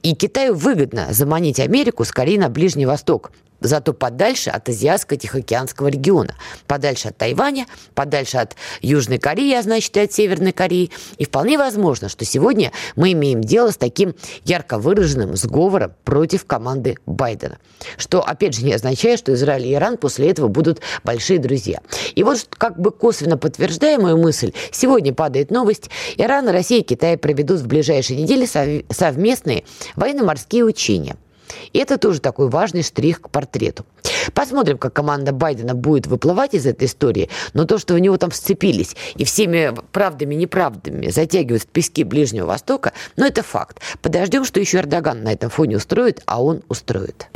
И 0.01 0.15
Китаю 0.15 0.55
выгодно 0.55 1.07
заманить 1.11 1.59
Америку 1.59 2.05
скорее 2.05 2.39
на 2.39 2.49
Ближний 2.49 2.85
Восток, 2.85 3.31
зато 3.61 3.93
подальше 3.93 4.49
от 4.49 4.69
Азиатско-Тихоокеанского 4.69 5.87
региона, 5.87 6.35
подальше 6.67 7.09
от 7.09 7.17
Тайваня, 7.17 7.67
подальше 7.93 8.37
от 8.37 8.55
Южной 8.81 9.17
Кореи, 9.17 9.53
а 9.53 9.61
значит 9.61 9.95
и 9.97 10.01
от 10.01 10.11
Северной 10.11 10.51
Кореи. 10.51 10.91
И 11.17 11.25
вполне 11.25 11.57
возможно, 11.57 12.09
что 12.09 12.25
сегодня 12.25 12.71
мы 12.95 13.11
имеем 13.13 13.41
дело 13.41 13.71
с 13.71 13.77
таким 13.77 14.15
ярко 14.45 14.77
выраженным 14.77 15.35
сговором 15.35 15.93
против 16.03 16.45
команды 16.45 16.97
Байдена. 17.05 17.57
Что, 17.97 18.21
опять 18.21 18.55
же, 18.55 18.63
не 18.63 18.73
означает, 18.73 19.19
что 19.19 19.33
Израиль 19.33 19.67
и 19.67 19.73
Иран 19.73 19.97
после 19.97 20.29
этого 20.29 20.47
будут 20.47 20.81
большие 21.03 21.39
друзья. 21.39 21.79
И 22.15 22.23
вот 22.23 22.47
как 22.49 22.79
бы 22.79 22.91
косвенно 22.91 23.37
подтверждая 23.37 23.99
мою 23.99 24.17
мысль, 24.17 24.53
сегодня 24.71 25.13
падает 25.13 25.51
новость. 25.51 25.89
Иран, 26.17 26.49
Россия 26.49 26.79
и 26.79 26.83
Китай 26.83 27.17
проведут 27.17 27.59
в 27.59 27.67
ближайшие 27.67 28.21
недели 28.21 28.45
совместные 28.91 29.63
военно-морские 29.95 30.63
учения– 30.63 31.15
и 31.73 31.79
это 31.79 31.97
тоже 31.97 32.19
такой 32.19 32.49
важный 32.49 32.83
штрих 32.83 33.21
к 33.21 33.29
портрету. 33.29 33.85
Посмотрим, 34.33 34.77
как 34.77 34.93
команда 34.93 35.31
Байдена 35.31 35.73
будет 35.73 36.07
выплывать 36.07 36.53
из 36.53 36.65
этой 36.65 36.85
истории, 36.85 37.29
но 37.53 37.65
то, 37.65 37.77
что 37.77 37.93
в 37.93 37.99
него 37.99 38.17
там 38.17 38.29
вцепились 38.29 38.95
и 39.15 39.23
всеми 39.23 39.73
правдами 39.91 40.35
и 40.35 40.37
неправдами 40.37 41.09
затягивают 41.09 41.65
пески 41.67 42.03
Ближнего 42.03 42.47
Востока, 42.47 42.93
ну 43.15 43.25
это 43.25 43.43
факт. 43.43 43.79
Подождем, 44.01 44.45
что 44.45 44.59
еще 44.59 44.79
Эрдоган 44.79 45.23
на 45.23 45.33
этом 45.33 45.49
фоне 45.49 45.77
устроит, 45.77 46.21
а 46.25 46.43
он 46.43 46.61
устроит. 46.67 47.27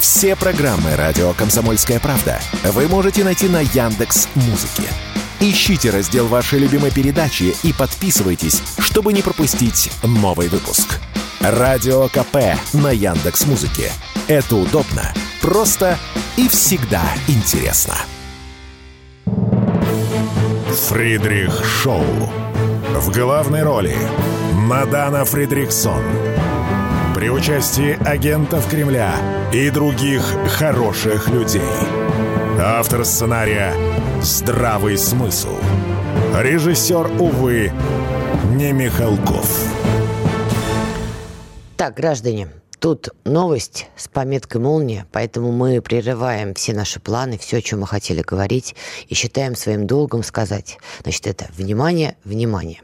Все 0.00 0.34
программы 0.34 0.96
«Радио 0.96 1.32
Комсомольская 1.34 2.00
правда» 2.00 2.40
вы 2.64 2.88
можете 2.88 3.22
найти 3.22 3.48
на 3.48 3.60
Яндекс 3.60 4.28
Музыке. 4.34 4.88
Ищите 5.40 5.90
раздел 5.90 6.26
вашей 6.26 6.58
любимой 6.58 6.90
передачи 6.90 7.54
и 7.62 7.72
подписывайтесь, 7.72 8.62
чтобы 8.78 9.12
не 9.12 9.22
пропустить 9.22 9.90
новый 10.02 10.48
выпуск. 10.48 11.00
Радио 11.40 12.06
КП 12.08 12.36
на 12.74 12.90
Яндекс 12.90 13.46
Музыке. 13.46 13.90
Это 14.28 14.56
удобно, 14.56 15.10
просто 15.40 15.96
и 16.36 16.46
всегда 16.48 17.00
интересно. 17.28 17.94
Фридрих 20.88 21.64
Шоу. 21.64 22.04
В 22.94 23.10
главной 23.10 23.62
роли 23.62 23.96
Мадана 24.52 25.24
Фридриксон. 25.24 26.02
При 27.14 27.30
участии 27.30 27.96
агентов 28.06 28.68
Кремля 28.68 29.14
и 29.50 29.70
других 29.70 30.22
хороших 30.58 31.30
людей. 31.30 31.62
Автор 32.62 33.02
сценария 33.06 33.72
«Здравый 34.20 34.98
смысл». 34.98 35.56
Режиссер, 36.38 37.10
увы, 37.18 37.72
не 38.50 38.72
Михалков. 38.72 39.79
Так, 41.80 41.94
граждане, 41.94 42.50
тут 42.78 43.08
новость 43.24 43.86
с 43.96 44.06
пометкой 44.06 44.60
«Молния», 44.60 45.06
поэтому 45.12 45.50
мы 45.50 45.80
прерываем 45.80 46.52
все 46.52 46.74
наши 46.74 47.00
планы, 47.00 47.38
все, 47.38 47.56
о 47.56 47.62
чем 47.62 47.80
мы 47.80 47.86
хотели 47.86 48.20
говорить, 48.20 48.74
и 49.08 49.14
считаем 49.14 49.56
своим 49.56 49.86
долгом 49.86 50.22
сказать. 50.22 50.76
Значит, 51.00 51.26
это 51.26 51.48
«Внимание, 51.56 52.18
внимание». 52.22 52.82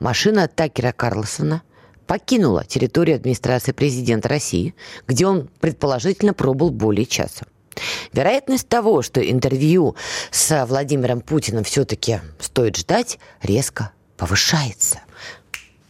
Машина 0.00 0.48
Такера 0.48 0.90
Карлсона 0.90 1.62
покинула 2.08 2.64
территорию 2.64 3.14
администрации 3.14 3.70
президента 3.70 4.28
России, 4.28 4.74
где 5.06 5.24
он 5.24 5.48
предположительно 5.60 6.34
пробыл 6.34 6.70
более 6.70 7.06
часа. 7.06 7.46
Вероятность 8.12 8.66
того, 8.66 9.02
что 9.02 9.20
интервью 9.20 9.94
с 10.32 10.66
Владимиром 10.66 11.20
Путиным 11.20 11.62
все-таки 11.62 12.22
стоит 12.40 12.76
ждать, 12.76 13.20
резко 13.40 13.92
повышается. 14.16 14.98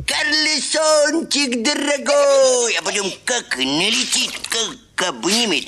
Карлесончик 0.07 1.63
дорогой, 1.63 2.77
а 2.77 2.83
потом 2.83 3.13
как 3.25 3.57
налетит, 3.59 4.31
как 4.49 5.09
обнимет. 5.09 5.67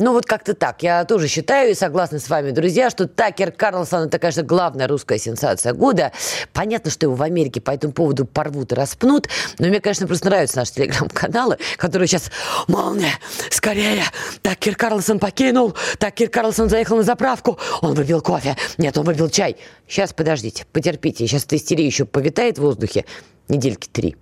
Ну, 0.00 0.12
вот 0.14 0.24
как-то 0.24 0.54
так. 0.54 0.82
Я 0.82 1.04
тоже 1.04 1.28
считаю 1.28 1.72
и 1.72 1.74
согласна 1.74 2.18
с 2.18 2.30
вами, 2.30 2.52
друзья, 2.52 2.88
что 2.88 3.06
Такер 3.06 3.52
Карлсон– 3.52 4.06
это, 4.08 4.18
конечно, 4.18 4.42
главная 4.42 4.88
русская 4.88 5.18
сенсация 5.18 5.74
года. 5.74 6.12
Понятно, 6.54 6.90
что 6.90 7.06
его 7.06 7.14
в 7.14 7.22
Америке 7.22 7.60
по 7.60 7.70
этому 7.70 7.92
поводу 7.92 8.24
порвут 8.24 8.72
и 8.72 8.74
распнут, 8.74 9.28
но 9.58 9.68
мне, 9.68 9.78
конечно, 9.80 10.06
просто 10.06 10.28
нравятся 10.30 10.56
наши 10.56 10.72
телеграм-каналы, 10.72 11.58
которые 11.76 12.08
сейчас 12.08 12.30
«Молния! 12.66 13.12
Скорее! 13.50 14.04
Такер 14.40 14.74
Карлсон 14.74 15.18
покинул! 15.18 15.74
Такер 15.98 16.30
Карлсон 16.30 16.70
заехал 16.70 16.96
на 16.96 17.02
заправку! 17.02 17.58
Он 17.82 17.94
выпил 17.94 18.22
кофе! 18.22 18.56
Нет, 18.78 18.96
он 18.96 19.04
выпил 19.04 19.28
чай! 19.28 19.56
Сейчас, 19.86 20.14
подождите, 20.14 20.64
потерпите, 20.72 21.26
сейчас 21.26 21.44
эта 21.44 21.56
истерия 21.56 21.84
еще 21.84 22.06
повитает 22.06 22.56
в 22.56 22.62
воздухе 22.62 23.04
недельки 23.48 23.86
три 23.86 24.16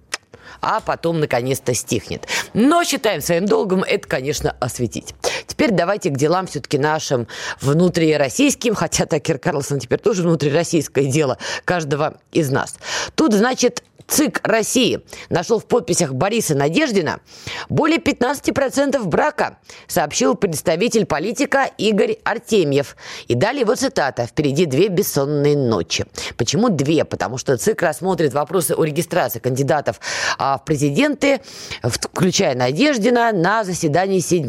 а 0.61 0.81
потом 0.81 1.21
наконец-то 1.21 1.75
стихнет. 1.75 2.27
Но 2.55 2.85
считаем 2.85 3.21
своим 3.21 3.47
долгом 3.47 3.83
это, 3.83 4.09
конечно, 4.09 4.57
осветить. 4.61 5.15
Теперь 5.49 5.73
давайте 5.73 6.11
к 6.11 6.17
делам 6.17 6.47
все-таки 6.47 6.79
нашим 6.79 7.27
внутрироссийским, 7.61 8.77
хотя 8.77 9.07
Такер 9.07 9.39
Карлсон 9.39 9.81
теперь 9.81 9.99
тоже 9.99 10.23
внутрироссийское 10.23 11.07
дело 11.07 11.39
каждого 11.65 12.19
из 12.31 12.51
нас. 12.51 12.77
Тут, 13.17 13.33
значит, 13.33 13.83
ЦИК 14.09 14.41
России 14.43 15.01
нашел 15.29 15.59
в 15.61 15.67
подписях 15.67 16.15
Бориса 16.15 16.55
Надеждина 16.55 17.21
более 17.69 17.99
15% 17.99 19.05
брака, 19.05 19.59
сообщил 19.87 20.35
представитель 20.35 21.05
политика 21.05 21.71
Игорь 21.77 22.17
Артемьев. 22.25 22.97
И 23.27 23.35
далее 23.35 23.61
его 23.61 23.75
цитата 23.75 24.27
«Впереди 24.27 24.65
две 24.65 24.89
бессонные 24.89 25.57
ночи». 25.57 26.07
Почему 26.39 26.71
две? 26.71 27.05
Потому 27.05 27.37
что 27.37 27.59
ЦИК 27.59 27.83
рассмотрит 27.83 28.33
вопросы 28.33 28.75
о 28.75 28.83
регистрации 28.83 29.41
кандидатов 29.41 30.01
а, 30.39 30.57
в 30.57 30.65
президенты, 30.65 31.41
включая 31.83 32.55
Надеждина, 32.55 33.33
на 33.33 33.63
заседании 33.63 34.21
7 34.21 34.47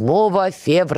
февраля. 0.51 0.88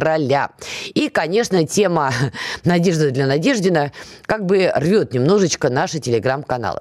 И, 0.93 1.09
конечно, 1.09 1.65
тема 1.65 2.11
«Надежда 2.65 3.11
для 3.11 3.27
Надеждина» 3.27 3.91
как 4.25 4.45
бы 4.45 4.71
рвет 4.75 5.13
немножечко 5.13 5.69
наши 5.69 5.99
телеграм-каналы. 5.99 6.79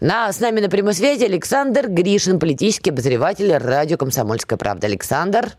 На, 0.00 0.32
с 0.32 0.40
нами 0.40 0.60
на 0.60 0.68
прямой 0.68 0.94
связи 0.94 1.24
Александр 1.24 1.88
Гришин, 1.88 2.38
политический 2.38 2.90
обозреватель 2.90 3.56
радио 3.56 3.96
«Комсомольская 3.96 4.58
правда». 4.58 4.86
Александр. 4.86 5.52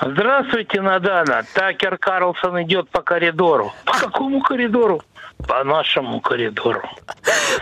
Здравствуйте, 0.00 0.80
Надана. 0.80 1.42
Такер 1.54 1.98
Карлсон 1.98 2.62
идет 2.62 2.88
по 2.90 3.02
коридору. 3.02 3.72
По 3.84 3.94
какому 3.94 4.40
коридору? 4.40 5.02
По 5.46 5.62
нашему 5.62 6.20
коридору. 6.20 6.82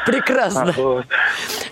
Прекрасно. 0.06 0.72
Вот. 0.76 1.06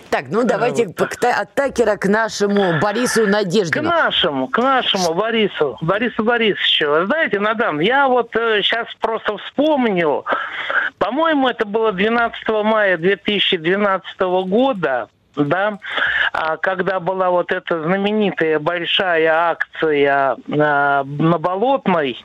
Так, 0.09 0.25
ну 0.29 0.43
давайте 0.43 0.87
вот. 0.87 1.01
от 1.23 1.53
Такера 1.53 1.95
к 1.95 2.05
нашему 2.05 2.79
Борису 2.81 3.27
Надеждину. 3.27 3.89
К 3.89 3.93
нашему, 3.93 4.47
к 4.47 4.57
нашему 4.57 5.13
Борису, 5.13 5.77
Борису 5.81 6.23
Борисовичу. 6.23 7.05
Знаете, 7.05 7.39
Надам, 7.39 7.79
я 7.79 8.09
вот 8.09 8.35
э, 8.35 8.61
сейчас 8.61 8.87
просто 8.99 9.37
вспомнил, 9.37 10.25
по-моему, 10.97 11.47
это 11.47 11.65
было 11.65 11.93
12 11.93 12.47
мая 12.63 12.97
2012 12.97 14.19
года, 14.19 15.07
да, 15.35 15.79
а 16.33 16.57
когда 16.57 16.99
была 16.99 17.29
вот 17.29 17.51
эта 17.51 17.83
знаменитая 17.83 18.59
большая 18.59 19.31
акция 19.31 20.37
на, 20.47 21.03
на 21.03 21.37
Болотной, 21.37 22.17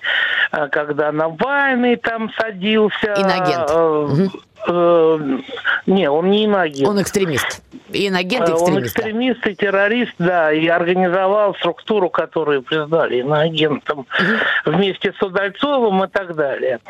а, 0.50 0.68
когда 0.68 1.12
Навальный 1.12 1.96
там 1.96 2.30
садился. 2.38 3.14
Инагент. 3.16 4.40
Э, 4.66 5.18
э, 5.20 5.38
не, 5.86 6.10
он 6.10 6.30
не 6.30 6.44
инагент. 6.44 6.88
Он 6.88 7.00
экстремист. 7.00 7.62
Инагент 7.92 8.48
и 8.48 8.52
экстремист. 8.52 8.76
Он 8.76 8.82
экстремист 8.82 9.40
да. 9.42 9.50
и 9.50 9.54
террорист, 9.54 10.14
да, 10.18 10.52
и 10.52 10.66
организовал 10.66 11.54
структуру, 11.54 12.10
которую 12.10 12.62
признали 12.62 13.18
иноагентом 13.18 14.00
угу. 14.00 14.72
вместе 14.72 15.12
с 15.12 15.22
Удальцовым 15.22 16.04
и 16.04 16.08
так 16.08 16.34
далее. 16.34 16.80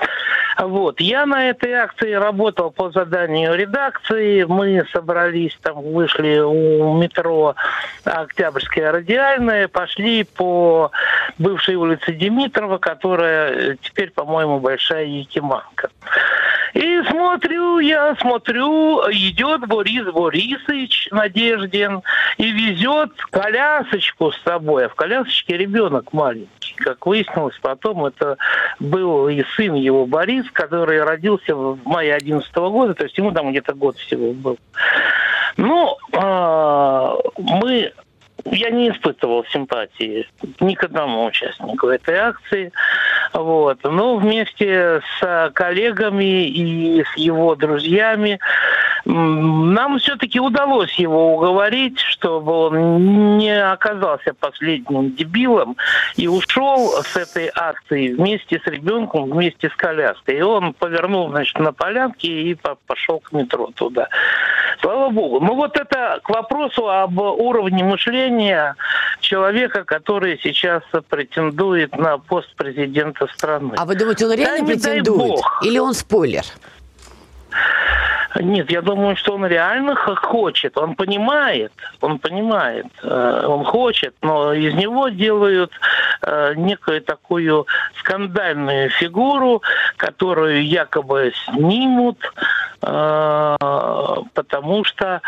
Вот. 0.58 1.00
Я 1.00 1.26
на 1.26 1.50
этой 1.50 1.72
акции 1.72 2.12
работал 2.12 2.70
по 2.70 2.90
заданию 2.90 3.54
редакции. 3.54 4.44
Мы 4.44 4.84
собрались, 4.90 5.56
там 5.62 5.82
вышли 5.82 6.38
у 6.38 6.96
метро 6.96 7.54
Октябрьская 8.04 8.90
радиальная, 8.90 9.68
пошли 9.68 10.24
по 10.24 10.90
бывшей 11.38 11.74
улице 11.74 12.12
Димитрова, 12.12 12.78
которая 12.78 13.76
теперь, 13.82 14.10
по-моему, 14.10 14.60
Большая 14.60 15.04
Якиманка. 15.04 15.90
И 16.76 17.02
смотрю, 17.08 17.78
я 17.78 18.14
смотрю, 18.16 19.00
идет 19.10 19.66
Борис 19.66 20.04
Борисович 20.12 21.08
Надеждин 21.10 22.02
и 22.36 22.50
везет 22.50 23.12
колясочку 23.30 24.30
с 24.30 24.42
собой. 24.42 24.84
А 24.84 24.88
в 24.90 24.94
колясочке 24.94 25.56
ребенок 25.56 26.12
маленький. 26.12 26.74
Как 26.76 27.06
выяснилось 27.06 27.58
потом, 27.62 28.04
это 28.04 28.36
был 28.78 29.26
и 29.28 29.42
сын 29.56 29.72
его 29.72 30.04
Борис, 30.04 30.44
который 30.52 31.02
родился 31.02 31.54
в 31.54 31.78
мае 31.86 32.14
11 32.14 32.54
года, 32.54 32.92
то 32.92 33.04
есть 33.04 33.16
ему 33.16 33.32
там 33.32 33.52
где-то 33.52 33.72
год 33.72 33.96
всего 33.96 34.34
был. 34.34 34.58
Ну, 35.56 35.96
э, 36.12 37.14
мы 37.38 37.92
я 38.52 38.70
не 38.70 38.90
испытывал 38.90 39.44
симпатии 39.46 40.26
ни 40.60 40.74
к 40.74 40.84
одному 40.84 41.26
участнику 41.26 41.88
этой 41.88 42.16
акции. 42.16 42.72
Вот. 43.32 43.78
Но 43.84 44.16
вместе 44.16 45.00
с 45.20 45.50
коллегами 45.54 46.46
и 46.46 47.02
с 47.02 47.16
его 47.16 47.54
друзьями 47.54 48.38
нам 49.04 49.98
все-таки 50.00 50.40
удалось 50.40 50.92
его 50.94 51.36
уговорить, 51.36 52.00
чтобы 52.00 52.52
он 52.52 53.38
не 53.38 53.56
оказался 53.56 54.34
последним 54.34 55.12
дебилом 55.12 55.76
и 56.16 56.26
ушел 56.26 56.88
с 57.02 57.16
этой 57.16 57.50
акции 57.54 58.12
вместе 58.12 58.60
с 58.64 58.66
ребенком, 58.66 59.30
вместе 59.30 59.68
с 59.68 59.76
коляской. 59.76 60.38
И 60.38 60.42
он 60.42 60.72
повернул, 60.72 61.30
значит, 61.30 61.58
на 61.60 61.72
полянке 61.72 62.28
и 62.28 62.56
пошел 62.86 63.20
к 63.20 63.32
метро 63.32 63.70
туда. 63.76 64.08
Слава 64.96 65.10
богу. 65.10 65.40
Ну 65.40 65.54
вот 65.54 65.76
это 65.76 66.20
к 66.22 66.30
вопросу 66.30 66.88
об 66.88 67.18
уровне 67.18 67.84
мышления 67.84 68.76
человека, 69.20 69.84
который 69.84 70.40
сейчас 70.42 70.82
претендует 71.10 71.96
на 71.98 72.16
пост 72.16 72.54
президента 72.56 73.26
страны. 73.26 73.74
А 73.76 73.84
вы 73.84 73.94
думаете, 73.94 74.24
он 74.24 74.32
реально 74.32 74.66
да, 74.66 74.72
претендует? 74.72 75.40
Или 75.62 75.78
он 75.78 75.92
спойлер? 75.92 76.44
Нет, 78.40 78.70
я 78.70 78.82
думаю, 78.82 79.16
что 79.16 79.34
он 79.34 79.46
реально 79.46 79.94
хочет, 79.96 80.76
он 80.78 80.94
понимает, 80.94 81.72
он 82.00 82.18
понимает, 82.18 82.86
э, 83.02 83.44
он 83.46 83.64
хочет, 83.64 84.14
но 84.22 84.52
из 84.52 84.74
него 84.74 85.08
делают 85.08 85.72
э, 86.22 86.54
некую 86.56 87.00
такую 87.00 87.66
скандальную 87.98 88.90
фигуру, 88.90 89.62
которую 89.96 90.66
якобы 90.66 91.32
снимут, 91.44 92.18
потому 92.80 94.84
что 94.84 95.20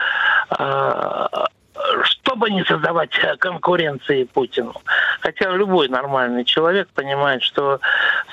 чтобы 2.29 2.51
не 2.51 2.63
создавать 2.65 3.11
конкуренции 3.39 4.25
Путину. 4.25 4.75
Хотя 5.21 5.51
любой 5.51 5.89
нормальный 5.89 6.45
человек 6.45 6.89
понимает, 6.95 7.43
что 7.43 7.81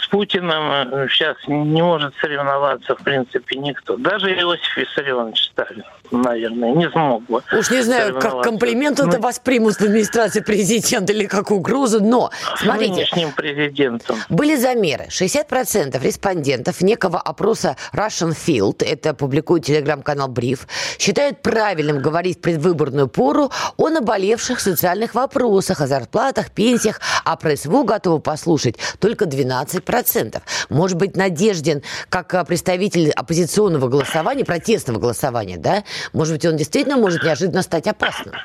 с 0.02 0.08
Путиным 0.08 1.08
сейчас 1.10 1.38
не 1.48 1.82
может 1.82 2.14
соревноваться 2.20 2.96
в 2.96 3.04
принципе 3.04 3.56
никто. 3.56 3.96
Даже 3.96 4.34
Иосиф 4.34 4.76
Виссарионович 4.76 5.46
Сталин, 5.52 5.84
наверное, 6.12 6.74
не 6.74 6.90
смог 6.90 7.24
бы. 7.24 7.42
Уж 7.58 7.72
не 7.72 7.82
знаю, 7.82 8.20
как 8.20 8.42
комплимент 8.42 9.00
это 9.00 9.18
ну, 9.18 9.24
воспримут 9.24 9.76
в 9.76 9.82
администрации 9.82 10.42
президента 10.42 11.14
или 11.14 11.26
как 11.26 11.52
угрозу, 11.52 12.04
но 12.04 12.32
смотрите. 12.58 12.94
Нынешним 12.94 13.32
президентом. 13.32 14.18
Были 14.30 14.56
замеры. 14.56 15.06
60% 15.10 16.04
респондентов 16.04 16.82
некого 16.82 17.20
опроса 17.20 17.78
Russian 17.94 18.36
Field, 18.36 18.86
это 18.86 19.14
публикует 19.14 19.66
телеграм-канал 19.66 20.28
Бриф, 20.28 20.68
считают 21.00 21.42
правильным 21.42 22.02
говорить 22.02 22.40
в 22.40 22.42
предвыборную 22.42 23.08
пору 23.08 23.52
о 23.78 23.85
наболевших 23.90 24.60
социальных 24.60 25.16
вопросах, 25.16 25.82
о 25.82 25.88
зарплатах, 25.88 26.52
пенсиях, 26.52 27.00
а 27.24 27.36
про 27.36 27.56
СВО 27.56 27.84
готовы 27.84 28.20
послушать 28.20 28.78
только 29.00 29.26
12%. 29.26 30.42
Может 30.70 30.98
быть, 30.98 31.16
Надеждин, 31.16 31.82
как 32.10 32.34
а, 32.34 32.44
представитель 32.44 33.12
оппозиционного 33.12 33.88
голосования, 33.88 34.46
протестного 34.46 35.00
голосования, 35.00 35.58
да, 35.58 35.84
может 36.14 36.34
быть, 36.34 36.46
он 36.46 36.58
действительно 36.58 36.98
может 36.98 37.24
неожиданно 37.24 37.62
стать 37.62 37.88
опасным? 37.88 38.36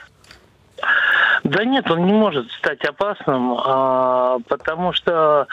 Да 1.44 1.64
нет, 1.64 1.90
он 1.90 2.06
не 2.06 2.12
может 2.12 2.50
стать 2.52 2.84
опасным, 2.84 3.54
а, 3.54 4.38
потому 4.48 4.92
что, 4.92 5.46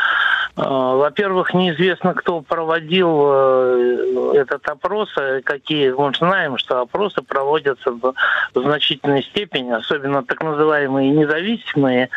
во-первых, 0.57 1.53
неизвестно, 1.53 2.15
кто 2.15 2.41
проводил 2.41 3.07
а, 3.09 4.33
этот 4.33 4.67
опрос, 4.67 5.13
а 5.15 5.41
какие, 5.41 5.91
мы 5.91 6.11
знаем, 6.17 6.57
что 6.57 6.81
опросы 6.81 7.21
проводятся 7.21 7.91
в 7.91 8.13
значительной 8.55 9.21
степени, 9.21 9.71
особенно 9.71 10.23
так 10.23 10.41
называемые 10.41 11.11
независимые, 11.11 12.09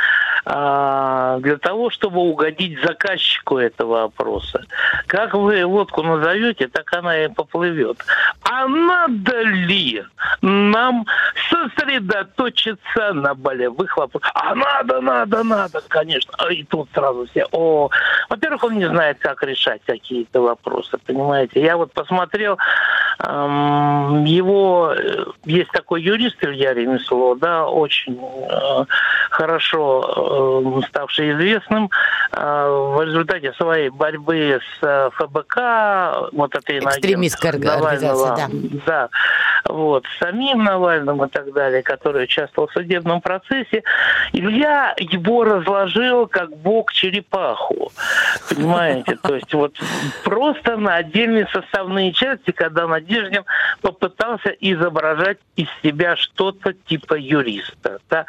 а, 0.46 1.38
для 1.40 1.58
того, 1.58 1.90
чтобы 1.90 2.20
угодить 2.20 2.80
заказчику 2.82 3.58
этого 3.58 4.04
опроса. 4.04 4.64
Как 5.06 5.34
вы 5.34 5.66
лодку 5.66 6.02
назовете, 6.02 6.68
так 6.68 6.90
она 6.94 7.24
и 7.24 7.28
поплывет. 7.28 7.98
А 8.42 8.66
надо 8.66 9.42
ли 9.42 10.02
нам 10.40 11.06
сосредоточиться 11.50 13.12
на 13.12 13.34
болевых 13.34 13.96
вопросах? 13.98 14.30
А 14.34 14.54
надо, 14.54 15.00
надо, 15.00 15.44
надо, 15.44 15.82
конечно. 15.88 16.32
А 16.38 16.50
и 16.50 16.64
тут 16.64 16.88
сразу 16.94 17.26
все, 17.26 17.46
о, 17.52 17.90
во-первых, 18.30 18.64
он 18.64 18.78
не 18.78 18.88
знает, 18.88 19.18
как 19.18 19.42
решать 19.42 19.82
какие-то 19.84 20.40
вопросы, 20.40 20.96
понимаете. 21.04 21.60
Я 21.60 21.76
вот 21.76 21.92
посмотрел, 21.92 22.58
эм, 23.18 24.24
его, 24.24 24.94
э, 24.96 25.24
есть 25.44 25.70
такой 25.72 26.02
юрист 26.02 26.36
Илья 26.42 26.72
Ремесло, 26.72 27.34
да, 27.34 27.66
очень 27.66 28.18
э, 28.18 28.84
хорошо 29.30 30.00
Э, 30.20 30.80
ставший 30.88 31.32
известным 31.32 31.90
э, 32.32 32.92
в 32.94 33.02
результате 33.04 33.52
своей 33.54 33.90
борьбы 33.90 34.60
с 34.60 34.82
э, 34.82 35.10
ФБК, 35.14 36.32
вот 36.32 36.54
этой 36.54 36.78
экстремистской 36.78 37.50
организации, 37.50 38.80
да. 38.86 39.08
да, 39.08 39.08
вот, 39.64 40.04
самим 40.18 40.64
Навальным 40.64 41.24
и 41.24 41.28
так 41.28 41.52
далее, 41.52 41.82
который 41.82 42.24
участвовал 42.24 42.68
в 42.68 42.72
судебном 42.72 43.20
процессе, 43.20 43.82
Илья 44.32 44.94
его 44.98 45.44
разложил 45.44 46.26
как 46.26 46.56
бог 46.56 46.92
черепаху. 46.92 47.92
Понимаете? 48.48 49.16
То 49.22 49.34
есть 49.34 49.52
вот 49.54 49.74
просто 50.24 50.76
на 50.76 50.96
отдельные 50.96 51.46
составные 51.52 52.12
части, 52.12 52.50
когда 52.50 52.86
Надеждин 52.86 53.44
попытался 53.80 54.50
изображать 54.60 55.38
из 55.56 55.68
себя 55.82 56.16
что-то 56.16 56.72
типа 56.72 57.14
юриста. 57.14 57.98
Да? 58.08 58.26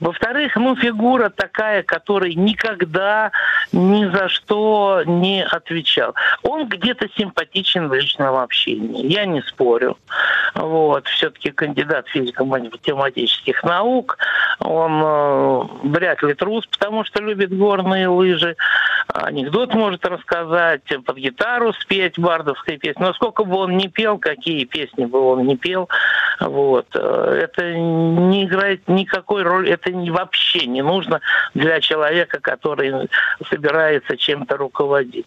Во-вторых, 0.00 0.56
ну, 0.56 0.76
фигура 0.76 1.30
такая, 1.30 1.82
которая 1.82 2.32
никогда 2.34 3.30
ни 3.72 4.06
за 4.06 4.28
что 4.28 5.02
не 5.06 5.44
отвечал. 5.44 6.14
Он 6.42 6.68
где-то 6.68 7.08
симпатичен 7.16 7.88
в 7.88 7.94
личном 7.94 8.36
общении, 8.36 9.06
я 9.06 9.24
не 9.24 9.42
спорю. 9.42 9.96
Вот, 10.66 11.06
все-таки 11.06 11.52
кандидат 11.52 12.08
физико-математических 12.08 13.62
наук, 13.62 14.18
он 14.58 15.00
э, 15.00 15.62
вряд 15.84 16.22
ли 16.24 16.34
трус, 16.34 16.66
потому 16.66 17.04
что 17.04 17.22
любит 17.22 17.56
горные 17.56 18.08
лыжи, 18.08 18.56
анекдот 19.06 19.74
может 19.74 20.04
рассказать, 20.04 20.82
под 21.04 21.16
гитару 21.18 21.72
спеть 21.74 22.18
бардовской 22.18 22.78
песни. 22.78 23.00
Но 23.00 23.12
сколько 23.14 23.44
бы 23.44 23.56
он 23.56 23.76
не 23.76 23.88
пел, 23.88 24.18
какие 24.18 24.64
песни 24.64 25.04
бы 25.04 25.20
он 25.20 25.46
не 25.46 25.56
пел, 25.56 25.88
вот, 26.40 26.86
э, 26.94 27.40
это 27.44 27.72
не 27.74 28.44
играет 28.44 28.88
никакой 28.88 29.42
роли, 29.44 29.70
это 29.70 29.90
вообще 30.10 30.66
не 30.66 30.82
нужно 30.82 31.20
для 31.54 31.80
человека, 31.80 32.40
который 32.40 33.08
собирается 33.48 34.16
чем-то 34.16 34.56
руководить. 34.56 35.26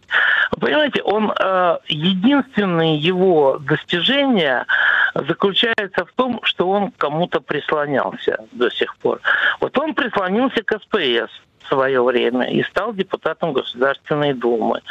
Понимаете, 0.59 1.01
он 1.03 1.31
э, 1.31 1.77
единственное 1.87 2.95
его 2.95 3.57
достижение 3.59 4.65
заключается 5.13 6.05
в 6.05 6.11
том, 6.13 6.39
что 6.43 6.69
он 6.69 6.91
кому-то 6.91 7.41
прислонялся 7.41 8.37
до 8.51 8.69
сих 8.69 8.95
пор. 8.97 9.21
Вот 9.59 9.77
он 9.77 9.93
прислонился 9.93 10.63
к 10.63 10.79
СПС 10.79 11.31
свое 11.69 12.01
время 12.03 12.49
и 12.49 12.63
стал 12.63 12.93
депутатом 12.93 13.53
Государственной 13.53 14.33
Думы, 14.33 14.81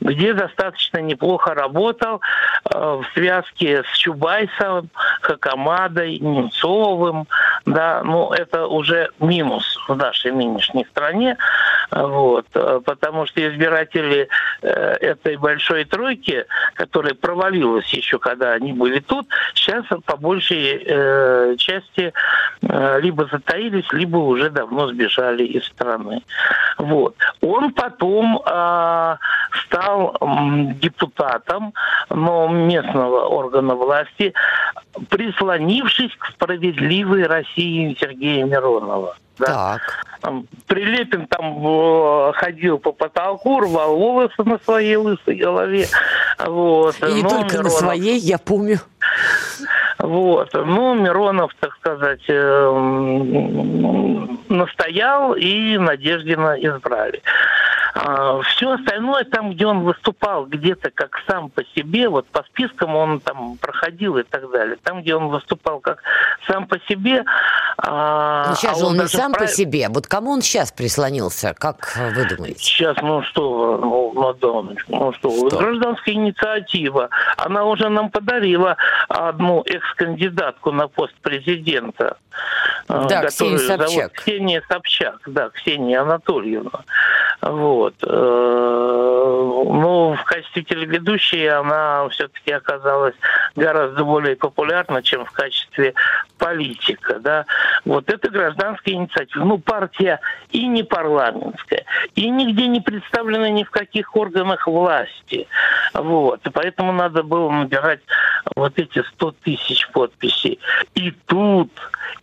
где 0.00 0.34
достаточно 0.34 0.98
неплохо 0.98 1.54
работал 1.54 2.20
э, 2.64 2.78
в 2.78 3.04
связке 3.14 3.84
с 3.84 3.96
Чубайсовым, 3.96 4.90
Хакамадой, 5.22 6.18
Немцовым. 6.18 7.26
Да, 7.64 8.02
ну, 8.04 8.32
это 8.32 8.66
уже 8.66 9.10
минус 9.20 9.78
в 9.88 9.94
нашей 9.96 10.32
нынешней 10.32 10.84
стране, 10.90 11.36
вот, 11.94 12.46
э, 12.54 12.80
потому 12.84 13.26
что 13.26 13.46
избиратели 13.48 14.28
э, 14.62 14.68
этой 14.68 15.36
большой 15.36 15.84
тройки, 15.84 16.44
которая 16.74 17.14
провалилась 17.14 17.88
еще, 17.94 18.18
когда 18.18 18.52
они 18.52 18.72
были 18.72 18.98
тут, 18.98 19.28
сейчас 19.54 19.84
по 20.04 20.16
большей 20.16 20.82
э, 20.84 21.54
части 21.58 22.12
либо 22.62 23.28
затаились, 23.30 23.86
либо 23.92 24.16
уже 24.16 24.50
давно 24.50 24.88
сбежали 24.88 25.44
из 25.44 25.64
страны. 25.66 26.22
Вот. 26.78 27.14
Он 27.40 27.72
потом 27.72 28.40
э, 28.44 29.16
стал 29.64 30.16
депутатом 30.80 31.72
но 32.10 32.48
местного 32.48 33.26
органа 33.26 33.74
власти, 33.74 34.32
прислонившись 35.08 36.12
к 36.16 36.26
справедливой 36.32 37.26
России 37.26 37.96
Сергея 38.00 38.44
Миронова. 38.44 39.16
Да? 39.38 39.46
Так. 39.80 40.04
Прилепин 40.66 41.26
там 41.26 41.66
э, 41.66 42.32
ходил 42.34 42.78
по 42.78 42.92
потолку, 42.92 43.60
рвал 43.60 43.96
волосы 43.96 44.42
на 44.44 44.58
своей 44.58 44.96
лысой 44.96 45.34
голове. 45.34 45.86
Вот. 46.38 46.96
И 47.02 47.12
не 47.14 47.22
Но 47.22 47.28
только 47.28 47.58
Миронов... 47.58 47.64
на 47.64 47.70
своей, 47.70 48.18
я 48.18 48.38
помню. 48.38 48.78
Вот. 49.98 50.50
Ну, 50.54 50.94
Миронов, 50.94 51.52
так 51.60 51.74
сказать, 51.74 52.22
э, 52.28 52.70
настоял 54.48 55.34
и 55.34 55.78
Надеждина 55.78 56.56
избрали. 56.60 57.20
А, 57.94 58.40
все 58.42 58.72
остальное 58.72 59.24
там, 59.24 59.52
где 59.52 59.66
он 59.66 59.84
выступал 59.84 60.46
где-то 60.46 60.90
как 60.90 61.20
сам 61.28 61.48
по 61.48 61.62
себе, 61.76 62.08
вот 62.08 62.26
по 62.26 62.42
спискам 62.42 62.96
он 62.96 63.20
там 63.20 63.56
проходил 63.58 64.18
и 64.18 64.24
так 64.24 64.50
далее. 64.50 64.76
Там, 64.82 65.02
где 65.02 65.14
он 65.14 65.28
выступал 65.28 65.80
как 65.80 66.02
сам 66.46 66.66
по 66.66 66.78
себе... 66.88 67.24
А, 67.76 68.48
ну, 68.48 68.54
сейчас 68.56 68.80
а 68.80 68.86
он, 68.86 68.92
он 68.92 69.02
не 69.02 69.08
сам 69.08 69.32
прав... 69.32 69.46
по 69.46 69.52
себе. 69.52 69.88
Вот 69.90 70.06
кому 70.06 70.32
он 70.32 70.42
сейчас 70.42 70.72
прислонился, 70.72 71.54
как 71.54 71.96
вы 72.14 72.24
думаете? 72.24 72.58
Сейчас, 72.58 72.96
ну 73.02 73.22
что, 73.22 73.78
ну, 73.78 74.12
Мадоночка, 74.12 74.90
ну 74.90 75.12
что, 75.12 75.48
что? 75.48 75.58
гражданская 75.58 76.14
инициатива. 76.14 77.10
Она 77.36 77.64
уже 77.64 77.88
нам 77.88 78.10
подарила 78.10 78.76
одну 79.08 79.62
экс-кандидатку 79.62 80.72
на 80.72 80.88
пост 80.88 81.14
президента. 81.22 82.16
А, 82.88 83.04
да, 83.04 83.26
Ксения 83.26 83.58
Собчак. 83.58 83.88
Зовут 83.90 84.12
Ксения 84.12 84.62
Собчак, 84.68 85.20
да, 85.26 85.50
Ксения 85.50 86.02
Анатольевна. 86.02 86.84
Вот. 87.40 87.83
Э, 88.02 89.14
ну, 89.66 90.14
в 90.14 90.24
качестве 90.24 90.62
телеведущей 90.62 91.48
она 91.48 92.08
все-таки 92.08 92.52
оказалась 92.52 93.14
гораздо 93.56 94.04
более 94.04 94.36
популярна, 94.36 95.02
чем 95.02 95.24
в 95.24 95.32
качестве 95.32 95.94
политика. 96.38 97.18
Да? 97.20 97.44
Вот 97.84 98.08
это 98.08 98.30
гражданская 98.30 98.94
инициатива. 98.94 99.44
Ну, 99.44 99.58
партия 99.58 100.20
и 100.50 100.66
не 100.66 100.82
парламентская, 100.82 101.84
и 102.14 102.28
нигде 102.30 102.66
не 102.66 102.80
представлена 102.80 103.50
ни 103.50 103.64
в 103.64 103.70
каких 103.70 104.14
органах 104.16 104.66
власти. 104.66 105.46
Вот. 105.92 106.46
И 106.46 106.50
поэтому 106.50 106.92
надо 106.92 107.22
было 107.22 107.50
набирать 107.50 108.00
вот 108.56 108.78
эти 108.78 109.02
100 109.02 109.34
тысяч 109.42 109.88
подписей. 109.90 110.58
И 110.94 111.10
тут, 111.26 111.70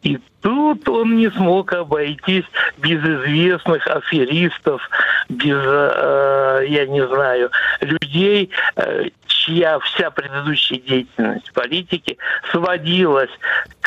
и 0.03 0.19
тут 0.41 0.87
он 0.89 1.17
не 1.17 1.29
смог 1.29 1.73
обойтись 1.73 2.45
без 2.77 2.99
известных 3.01 3.87
аферистов, 3.87 4.81
без, 5.29 5.50
э, 5.55 6.65
я 6.67 6.85
не 6.85 7.05
знаю, 7.07 7.51
людей, 7.81 8.49
э, 8.75 9.09
чья 9.27 9.79
вся 9.79 10.11
предыдущая 10.11 10.79
деятельность 10.79 11.51
политики 11.53 12.17
сводилась 12.51 13.31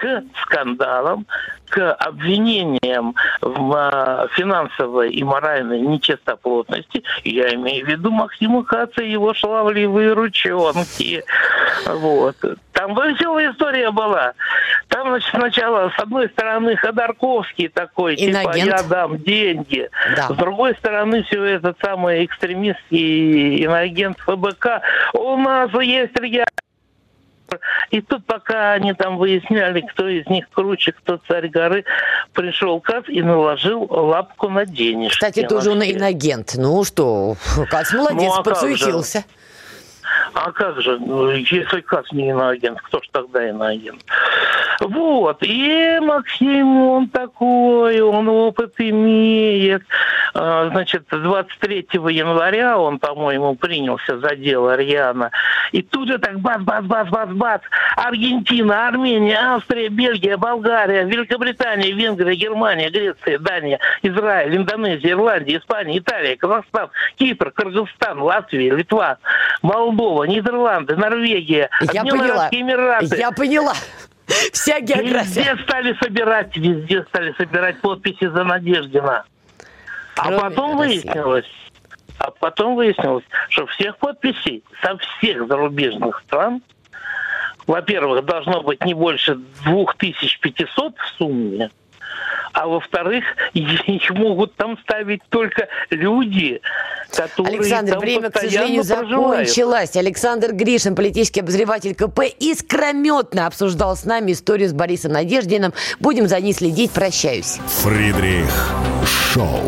к 0.05 0.23
скандалам, 0.43 1.27
к 1.71 1.95
обвинениям 1.95 3.15
в 3.41 3.75
а, 3.75 4.29
финансовой 4.33 5.11
и 5.11 5.25
моральной 5.25 5.81
нечистоплотности, 5.81 7.03
я 7.25 7.55
имею 7.55 7.87
в 7.87 7.89
виду 7.89 8.11
Максима 8.11 8.65
Хаца 8.65 9.03
и 9.03 9.11
его 9.11 9.33
шаловливые 9.33 10.13
ручонки. 10.13 11.25
Вот. 11.87 12.37
Там 12.73 12.95
веселая 12.95 13.53
история 13.53 13.91
была. 13.91 14.35
Там, 14.89 15.09
значит, 15.09 15.31
сначала, 15.31 15.91
с 15.97 15.99
одной 15.99 16.29
стороны, 16.29 16.77
Ходорковский 16.77 17.69
такой, 17.69 18.15
Инагент. 18.17 18.55
типа, 18.55 18.77
я 18.77 18.83
дам 18.83 19.19
деньги. 19.19 19.89
Да. 20.17 20.29
С 20.29 20.37
другой 20.37 20.75
стороны, 20.75 21.23
все 21.23 21.43
этот 21.45 21.79
самый 21.83 22.27
экстремистский 22.27 23.65
инагент 23.65 24.19
ФБК. 24.21 24.83
У 25.15 25.37
нас 25.37 25.71
есть 25.81 26.15
реально 26.21 26.47
и 27.91 28.01
тут, 28.01 28.25
пока 28.27 28.73
они 28.73 28.93
там 28.95 29.19
выясняли, 29.19 29.81
кто 29.83 30.09
из 30.09 30.27
них 30.27 30.49
круче, 30.51 30.93
кто 30.93 31.21
царь 31.29 31.49
горы, 31.49 31.85
пришел 32.33 32.81
Кац 32.81 33.05
и 33.09 33.23
наложил 33.23 33.87
лапку 33.89 34.49
на 34.49 34.67
денежки. 34.67 35.15
Кстати, 35.15 35.47
тоже 35.47 35.71
он 35.71 35.83
иногент. 35.83 36.55
Ну 36.57 36.85
что, 36.85 37.37
Кац 37.71 37.93
молодец, 37.93 38.33
ну, 38.35 38.41
а 38.41 38.43
подсуетился. 38.43 39.25
А 40.33 40.53
как 40.53 40.81
же, 40.81 40.99
ну, 40.99 41.31
если 41.31 41.81
Кац 41.81 42.11
не 42.13 42.31
иноагент, 42.31 42.81
кто 42.81 43.01
ж 43.01 43.09
тогда 43.13 43.49
иноагент? 43.49 44.05
Вот, 44.81 45.39
и 45.43 45.99
Максим, 46.01 46.77
он 46.77 47.09
такой, 47.09 48.01
он 48.01 48.29
опыт 48.29 48.75
имеет. 48.79 49.83
А, 50.35 50.69
значит, 50.71 51.05
23 51.11 51.87
января 51.93 52.79
он, 52.79 52.99
по-моему, 52.99 53.55
принялся 53.55 54.19
за 54.19 54.35
дело 54.35 54.75
Риана. 54.77 55.31
И 55.73 55.83
тут 55.83 56.09
же 56.09 56.19
так 56.19 56.41
бац-бац-бац-бац-бац. 56.41 57.63
Аргентина, 57.97 58.89
Армения, 58.89 59.39
Австрия, 59.39 59.89
Бельгия, 59.89 60.37
Болгария, 60.37 61.05
Великобритания, 61.05 61.93
Венгрия, 61.93 62.35
Германия, 62.35 62.91
Греция, 62.91 63.39
Дания, 63.39 63.79
Израиль, 64.03 64.57
Индонезия, 64.57 65.13
Ирландия, 65.13 65.59
Испания, 65.59 65.99
Италия, 65.99 66.37
Казахстан, 66.37 66.91
Кипр, 67.17 67.51
Кыргызстан, 67.51 68.21
Латвия, 68.21 68.75
Литва, 68.75 69.19
Молдова, 69.63 70.14
Нидерланды, 70.23 70.97
Норвегия, 70.97 71.71
Я 71.93 72.05
поняла. 72.05 72.49
Эмираты. 72.51 73.17
Я 73.17 73.33
поняла. 73.33 73.75
Вся 74.53 74.81
география. 74.81 75.41
Везде 75.41 75.57
стали 75.65 75.97
собирать, 76.01 76.57
везде 76.57 77.03
стали 77.05 77.35
собирать 77.37 77.81
подписи 77.81 78.27
за 78.29 78.45
Надеждина. 78.45 79.25
А 80.17 80.31
потом 80.31 80.77
выяснилось, 80.77 81.51
а 82.19 82.31
потом 82.31 82.77
выяснилось, 82.77 83.25
что 83.49 83.67
всех 83.67 83.99
подписей 83.99 84.63
со 84.81 84.97
всех 84.97 85.49
зарубежных 85.49 86.23
стран, 86.27 86.63
во-первых, 87.67 88.25
должно 88.25 88.63
быть 88.63 88.85
не 88.85 88.95
больше 88.95 89.37
2500 89.65 90.97
в 90.97 91.09
сумме, 91.19 91.71
а 92.55 92.69
во-вторых, 92.69 93.25
их 93.53 94.11
могут 94.11 94.55
там 94.55 94.79
ставить 94.79 95.23
только 95.29 95.69
люди, 95.91 96.61
которые 97.11 97.59
Александр, 97.59 97.93
там 97.93 98.01
время, 98.01 98.31
к 98.31 98.39
сожалению, 98.39 98.85
проживают. 98.85 99.49
закончилось. 99.49 99.97
Александр 99.97 100.53
Гришин, 100.53 100.95
политический 100.95 101.41
обозреватель 101.41 101.95
КП, 101.95 102.21
искрометно 102.39 103.47
обсуждал 103.47 103.97
с 103.97 104.05
нами 104.05 104.33
историю 104.33 104.69
с 104.69 104.73
Борисом 104.73 105.13
Надеждиным. 105.13 105.75
Будем 105.99 106.29
за 106.29 106.41
ней 106.41 106.55
следить. 106.55 106.93
Прощаюсь. 106.93 107.59
Фридрих 107.83 108.71
Шоу. 109.05 109.61